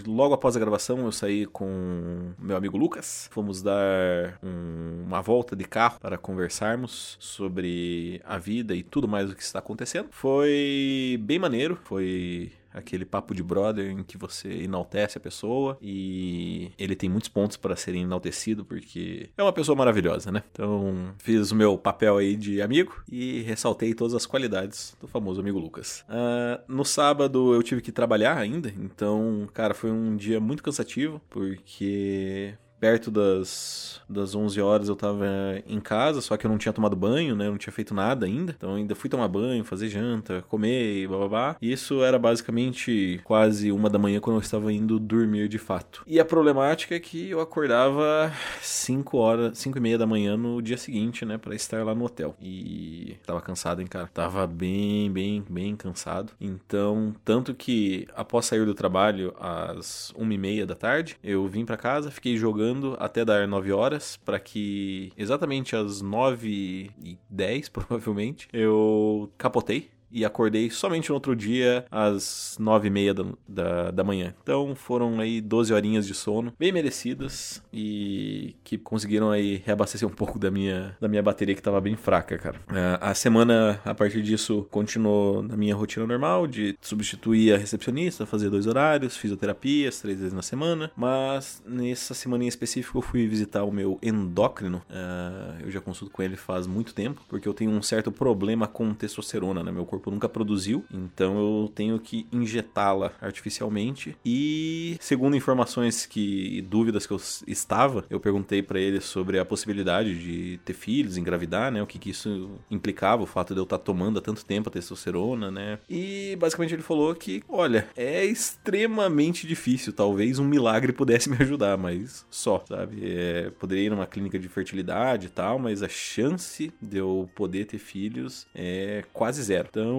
logo 0.06 0.34
após 0.34 0.56
a 0.56 0.60
gravação. 0.60 1.00
Eu 1.06 1.12
saí 1.12 1.46
com 1.46 2.34
meu 2.38 2.58
amigo 2.58 2.78
Lucas. 2.78 3.28
Fomos 3.32 3.62
dar 3.62 4.38
um- 4.44 5.04
uma 5.08 5.22
volta 5.22 5.56
de 5.56 5.64
carro 5.64 6.00
para 6.00 6.18
conversarmos 6.18 7.16
sobre 7.20 8.22
a 8.26 8.38
vida 8.38 8.76
e 8.76 8.84
tudo 8.84 9.08
mais 9.08 9.32
o 9.32 9.36
que 9.36 9.42
está 9.44 9.60
acontecendo. 9.60 10.08
Foi 10.12 11.18
bem 11.22 11.40
maneiro. 11.40 11.80
Foi 11.84 12.43
aquele 12.74 13.06
papo 13.06 13.34
de 13.34 13.44
brother 13.44 13.92
em 13.92 14.04
que 14.04 14.18
você 14.18 14.64
enaltece 14.64 15.18
a 15.18 15.22
pessoa 15.22 15.78
e 15.82 16.72
ele 16.78 16.96
tem 16.96 17.10
muitos 17.10 17.30
pontos 17.30 17.58
para 17.58 17.76
serem 17.76 18.04
enaltecido 18.04 18.66
porque 18.66 19.30
é 19.38 19.44
uma 19.44 19.54
pessoa 19.54 19.76
maravilhosa, 19.76 20.32
né? 20.32 20.44
Então 20.52 21.14
fiz 21.20 21.52
o 21.52 21.56
meu 21.56 21.78
papel 21.78 22.18
aí 22.18 22.36
de 22.36 22.62
amigo 22.62 23.04
e 23.12 23.42
ressaltei 23.42 23.94
todas 23.94 24.14
as 24.14 24.26
qualidades 24.26 24.96
do 25.00 25.08
famoso 25.08 25.40
amigo 25.40 25.60
Lucas. 25.60 26.04
Ah, 26.10 26.62
no 26.68 26.84
sábado 26.84 27.54
eu 27.54 27.62
tive 27.62 27.82
que 27.82 27.92
trabalhar 27.92 28.38
ainda, 28.38 28.70
então, 28.70 29.48
cara, 29.54 29.74
foi 29.74 29.92
um 29.92 30.16
dia 30.16 30.40
muito 30.40 30.64
cansativo 30.64 31.22
porque 31.30 32.54
perto 32.84 33.10
das, 33.10 34.02
das 34.10 34.36
11 34.36 34.60
horas 34.60 34.90
eu 34.90 34.96
tava 34.98 35.26
em 35.66 35.80
casa, 35.80 36.20
só 36.20 36.36
que 36.36 36.46
eu 36.46 36.52
não 36.52 36.58
tinha 36.58 36.74
tomado 36.74 36.98
banho, 36.98 37.34
né? 37.34 37.48
Eu 37.48 37.52
não 37.52 37.58
tinha 37.58 37.72
feito 37.72 37.94
nada 37.94 38.26
ainda. 38.26 38.54
Então 38.58 38.76
ainda 38.76 38.94
fui 38.94 39.10
tomar 39.10 39.30
banho, 39.30 39.64
fazer 39.64 39.88
janta, 39.88 40.44
comer 40.50 41.04
e 41.04 41.08
blá. 41.08 41.56
E 41.62 41.72
isso 41.72 42.04
era 42.04 42.20
basicamente 42.20 43.22
quase 43.24 43.72
uma 43.72 43.90
da 43.90 43.98
manhã 43.98 44.20
quando 44.20 44.36
eu 44.36 44.42
estava 44.42 44.74
indo 44.74 45.00
dormir 45.00 45.48
de 45.48 45.58
fato. 45.58 46.04
E 46.06 46.20
a 46.20 46.26
problemática 46.26 46.94
é 46.94 47.00
que 47.00 47.30
eu 47.30 47.40
acordava 47.40 48.34
5 48.62 49.18
horas, 49.18 49.58
5 49.58 49.78
e 49.78 49.82
meia 49.82 49.98
da 49.98 50.06
manhã 50.06 50.36
no 50.36 50.62
dia 50.62 50.76
seguinte, 50.76 51.24
né? 51.24 51.38
Pra 51.38 51.56
estar 51.56 51.86
lá 51.86 51.96
no 51.96 52.04
hotel. 52.04 52.36
E 52.42 53.16
tava 53.26 53.40
cansado, 53.40 53.80
hein, 53.80 53.88
cara? 53.88 54.10
Tava 54.14 54.46
bem, 54.46 55.10
bem, 55.10 55.42
bem 55.50 55.74
cansado. 55.78 56.34
Então, 56.42 57.16
tanto 57.24 57.54
que 57.54 58.10
após 58.14 58.46
sair 58.46 58.66
do 58.66 58.74
trabalho 58.74 59.34
às 59.40 60.14
1 60.18 60.32
e 60.34 60.38
meia 60.38 60.66
da 60.66 60.76
tarde, 60.76 61.16
eu 61.24 61.48
vim 61.48 61.64
pra 61.64 61.78
casa, 61.78 62.12
fiquei 62.12 62.36
jogando 62.36 62.73
até 63.00 63.24
dar 63.26 63.48
9 63.48 63.72
horas, 63.72 64.18
para 64.18 64.40
que 64.40 65.12
exatamente 65.18 65.76
às 65.76 66.02
9 66.02 66.92
e 67.04 67.18
10, 67.30 67.70
provavelmente, 67.70 68.48
eu 68.52 69.32
capotei 69.38 69.90
e 70.14 70.24
acordei 70.24 70.70
somente 70.70 71.10
no 71.10 71.16
outro 71.16 71.36
dia 71.36 71.86
às 71.90 72.56
nove 72.60 72.88
e 72.88 72.92
meia 72.92 73.14
da, 73.14 73.26
da, 73.48 73.92
da 73.92 74.04
manhã. 74.04 74.34
Então 74.44 74.76
foram 74.76 75.20
aí 75.20 75.42
12 75.42 75.74
horinhas 75.74 76.06
de 76.06 76.14
sono, 76.14 76.54
bem 76.58 76.72
merecidas 76.72 77.62
e 77.74 78.56
que 78.64 78.78
conseguiram 78.78 79.32
aí 79.32 79.62
reabastecer 79.66 80.08
um 80.08 80.12
pouco 80.12 80.38
da 80.38 80.52
minha, 80.52 80.96
da 81.02 81.08
minha 81.08 81.24
bateria 81.24 81.56
que 81.56 81.62
estava 81.62 81.82
bem 81.82 81.96
fraca, 81.96 82.38
cara. 82.38 82.60
Ah, 82.70 83.10
a 83.12 83.16
semana, 83.16 83.82
a 83.84 83.96
partir 83.96 84.22
disso, 84.22 84.68
continuou 84.70 85.42
na 85.42 85.58
minha 85.58 85.76
rotina 85.76 86.06
normal 86.06 86.46
de 86.46 86.78
substituir 86.80 87.54
a 87.54 87.58
recepcionista, 87.58 88.26
fazer 88.26 88.50
dois 88.50 88.68
horários, 88.68 89.18
fisioterapias 89.18 90.00
três 90.00 90.20
vezes 90.20 90.34
na 90.34 90.44
semana, 90.44 90.92
mas 90.96 91.64
nessa 91.66 92.14
semana 92.14 92.44
em 92.44 92.48
específico 92.48 93.00
eu 93.00 93.02
fui 93.02 93.26
visitar 93.26 93.64
o 93.64 93.72
meu 93.72 93.98
endócrino. 94.04 94.82
Ah, 94.90 95.56
eu 95.62 95.72
já 95.72 95.82
consulto 95.82 96.14
com 96.14 96.22
ele 96.22 96.36
faz 96.36 96.68
muito 96.68 96.94
tempo, 96.94 97.22
porque 97.28 97.48
eu 97.48 97.54
tenho 97.54 97.72
um 97.72 97.82
certo 97.82 98.12
problema 98.12 98.68
com 98.68 98.94
testosterona, 98.94 99.64
né? 99.64 99.72
Meu 99.72 99.86
corpo 99.86 100.03
nunca 100.12 100.30
produziu, 100.30 100.86
então 100.92 101.38
eu 101.38 101.72
tenho 101.74 102.00
que 102.00 102.28
injetá-la 102.32 103.12
artificialmente. 103.22 104.16
E 104.26 104.98
segundo 105.00 105.36
informações 105.36 106.06
que 106.06 106.34
e 106.58 106.62
dúvidas 106.62 107.06
que 107.06 107.14
eu 107.14 107.22
estava, 107.48 108.06
eu 108.10 108.20
perguntei 108.20 108.62
pra 108.62 108.80
ele 108.80 109.00
sobre 109.00 109.40
a 109.40 109.46
possibilidade 109.46 110.18
de 110.20 110.60
ter 110.66 110.74
filhos, 110.74 111.18
engravidar, 111.18 111.72
né? 111.72 111.82
O 111.82 111.88
que, 111.88 112.00
que 112.00 112.10
isso 112.10 112.52
implicava, 112.70 113.24
o 113.24 113.28
fato 113.28 113.54
de 113.54 113.60
eu 113.60 113.64
estar 113.64 113.78
tomando 113.78 114.20
há 114.20 114.22
tanto 114.22 114.46
tempo 114.46 114.70
a 114.70 114.72
testosterona, 114.72 115.52
né? 115.52 115.80
E 115.90 116.36
basicamente 116.40 116.74
ele 116.74 116.82
falou 116.82 117.14
que, 117.16 117.44
olha, 117.48 117.88
é 117.96 118.26
extremamente 118.26 119.48
difícil, 119.48 119.94
talvez 119.94 120.40
um 120.40 120.46
milagre 120.46 120.92
pudesse 120.92 121.30
me 121.30 121.38
ajudar, 121.40 121.78
mas 121.78 122.26
só, 122.30 122.64
sabe? 122.68 123.00
É, 123.04 123.52
poderia 123.60 123.86
ir 123.86 123.90
numa 123.90 124.06
clínica 124.06 124.40
de 124.40 124.48
fertilidade 124.48 125.28
e 125.28 125.30
tal, 125.30 125.60
mas 125.60 125.84
a 125.84 125.90
chance 125.90 126.72
de 126.82 126.98
eu 126.98 127.30
poder 127.36 127.66
ter 127.66 127.80
filhos 127.80 128.46
é 128.54 129.04
quase 129.14 129.42
zero. 129.42 129.68
Então, 129.70 129.93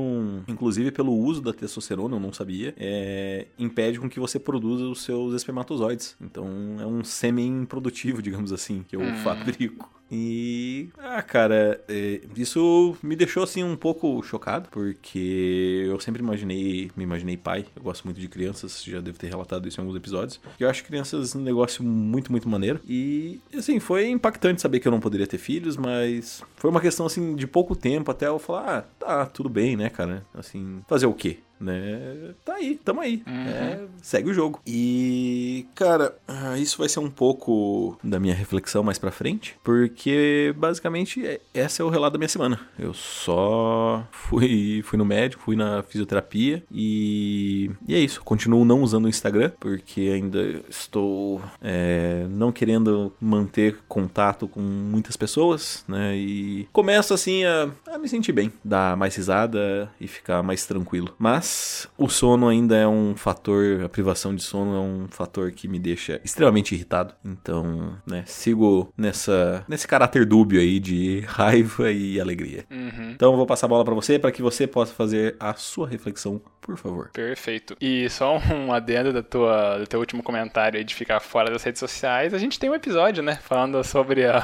inclusive 0.48 0.90
pelo 0.90 1.12
uso 1.12 1.40
da 1.40 1.52
testosterona, 1.52 2.16
eu 2.16 2.20
não 2.20 2.32
sabia, 2.32 2.74
é, 2.76 3.46
impede 3.58 3.98
com 4.00 4.08
que 4.08 4.18
você 4.20 4.38
produza 4.38 4.84
os 4.84 5.02
seus 5.02 5.34
espermatozoides. 5.34 6.16
Então, 6.20 6.46
é 6.80 6.86
um 6.86 7.02
sêmen 7.04 7.64
produtivo, 7.64 8.20
digamos 8.22 8.52
assim, 8.52 8.84
que 8.86 8.96
eu 8.96 9.00
Hum. 9.00 9.16
fabrico. 9.16 9.93
E, 10.11 10.88
ah, 10.99 11.23
cara, 11.23 11.82
é, 11.88 12.20
isso 12.37 12.96
me 13.02 13.16
deixou 13.16 13.42
assim 13.42 13.64
um 13.64 13.76
pouco 13.76 14.23
chocado, 14.23 14.68
porque 14.70 15.84
eu 15.87 15.99
sempre 16.00 16.23
imaginei, 16.23 16.90
me 16.96 17.04
imaginei 17.04 17.37
pai. 17.37 17.66
Eu 17.75 17.82
gosto 17.82 18.04
muito 18.04 18.20
de 18.20 18.28
crianças, 18.28 18.82
já 18.84 19.00
devo 19.00 19.18
ter 19.18 19.28
relatado 19.28 19.66
isso 19.66 19.80
em 19.80 19.82
alguns 19.82 19.96
episódios. 19.96 20.40
Eu 20.58 20.68
acho 20.68 20.84
crianças 20.84 21.34
um 21.34 21.40
negócio 21.40 21.82
muito, 21.82 22.30
muito 22.30 22.49
maneiro. 22.49 22.80
E, 22.87 23.40
assim, 23.56 23.80
foi 23.80 24.08
impactante 24.08 24.62
saber 24.62 24.80
que 24.80 24.88
eu 24.88 24.92
não 24.92 25.00
poderia 25.00 25.26
ter 25.26 25.38
filhos, 25.38 25.76
mas 25.76 26.42
foi 26.56 26.70
uma 26.70 26.80
questão 26.80 27.06
assim 27.06 27.34
de 27.34 27.46
pouco 27.46 27.75
tempo 27.75 28.11
até 28.11 28.26
eu 28.28 28.38
falar, 28.38 28.78
ah, 28.78 28.82
tá, 28.99 29.26
tudo 29.26 29.49
bem, 29.49 29.76
né, 29.76 29.90
cara? 29.90 30.25
Assim, 30.34 30.82
fazer 30.87 31.06
o 31.06 31.14
quê? 31.14 31.38
Né? 31.61 32.34
Tá 32.44 32.54
aí, 32.54 32.78
tamo 32.84 33.00
aí. 33.00 33.23
Uhum. 33.26 33.49
É, 33.49 33.80
segue 34.02 34.30
o 34.30 34.34
jogo. 34.34 34.61
E, 34.66 35.66
cara, 35.75 36.14
ah, 36.26 36.58
isso 36.58 36.78
vai 36.78 36.88
ser 36.88 37.00
um 37.00 37.11
pouco 37.11 37.99
da 38.02 38.18
minha 38.18 38.34
reflexão 38.34 38.82
mais 38.82 38.99
pra 38.99 39.11
frente, 39.11 39.56
porque 39.62 40.54
basicamente 40.56 41.25
é, 41.25 41.40
essa 41.52 41.82
é 41.82 41.84
o 41.84 41.88
relato 41.88 42.14
da 42.14 42.18
minha 42.18 42.28
semana. 42.28 42.61
Eu 42.78 42.92
só 42.92 44.06
fui, 44.11 44.82
fui 44.84 44.99
no 44.99 45.04
médico, 45.04 45.42
fui 45.42 45.56
na 45.56 45.82
fisioterapia 45.82 46.62
e, 46.70 47.70
e 47.87 47.94
é 47.94 47.99
isso. 47.99 48.23
Continuo 48.23 48.64
não 48.64 48.82
usando 48.82 49.06
o 49.06 49.08
Instagram, 49.08 49.50
porque 49.58 50.12
ainda 50.14 50.61
estou 50.68 51.40
é, 51.62 52.26
não 52.30 52.52
querendo 52.52 53.12
manter 53.20 53.78
contato 53.88 54.49
com 54.49 54.61
muitas 54.61 55.16
pessoas, 55.16 55.84
né? 55.88 56.16
E 56.16 56.68
começo 56.73 57.14
assim 57.14 57.44
a, 57.44 57.70
a 57.92 57.99
me 57.99 58.08
sentir 58.08 58.32
bem, 58.32 58.52
dar 58.64 58.96
mais 58.96 59.14
risada 59.16 59.90
e 60.00 60.06
ficar 60.06 60.42
mais 60.42 60.66
tranquilo. 60.66 61.14
Mas 61.18 61.53
mas 61.54 61.88
o 61.96 62.08
sono 62.08 62.49
ainda 62.49 62.76
é 62.76 62.87
um 62.87 63.14
fator, 63.16 63.82
a 63.84 63.88
privação 63.88 64.34
de 64.34 64.42
sono 64.42 64.75
é 64.75 64.80
um 64.80 65.06
fator 65.08 65.52
que 65.52 65.68
me 65.68 65.78
deixa 65.78 66.20
extremamente 66.25 66.75
irritado. 66.75 67.14
Então, 67.25 67.96
né, 68.06 68.25
sigo 68.26 68.92
nessa 68.96 69.64
nesse 69.68 69.87
caráter 69.87 70.26
dúbio 70.26 70.61
aí 70.61 70.80
de 70.80 71.20
raiva 71.26 71.90
e 71.92 72.20
alegria. 72.20 72.64
Uhum. 72.70 73.11
Então, 73.11 73.32
eu 73.32 73.37
vou 73.37 73.46
passar 73.46 73.66
a 73.66 73.68
bola 73.68 73.84
para 73.84 73.94
você 73.94 74.18
para 74.18 74.32
que 74.32 74.42
você 74.42 74.66
possa 74.66 74.92
fazer 74.92 75.37
a 75.38 75.54
sua 75.54 75.88
reflexão, 75.88 76.40
por 76.64 76.78
favor. 76.78 77.11
Perfeito. 77.12 77.76
E 77.80 78.09
só 78.09 78.38
um 78.38 78.73
adendo 78.73 79.12
da 79.12 79.23
tua, 79.23 79.78
do 79.78 79.87
teu 79.87 80.00
último 80.00 80.23
comentário 80.23 80.78
aí 80.78 80.85
de 80.85 80.94
ficar 80.94 81.21
fora 81.21 81.50
das 81.50 81.62
redes 81.62 81.78
sociais. 81.78 82.33
A 82.33 82.38
gente 82.38 82.59
tem 82.59 82.71
um 82.71 82.75
episódio, 82.75 83.23
né, 83.23 83.38
falando 83.42 83.83
sobre 83.85 84.25
a, 84.26 84.42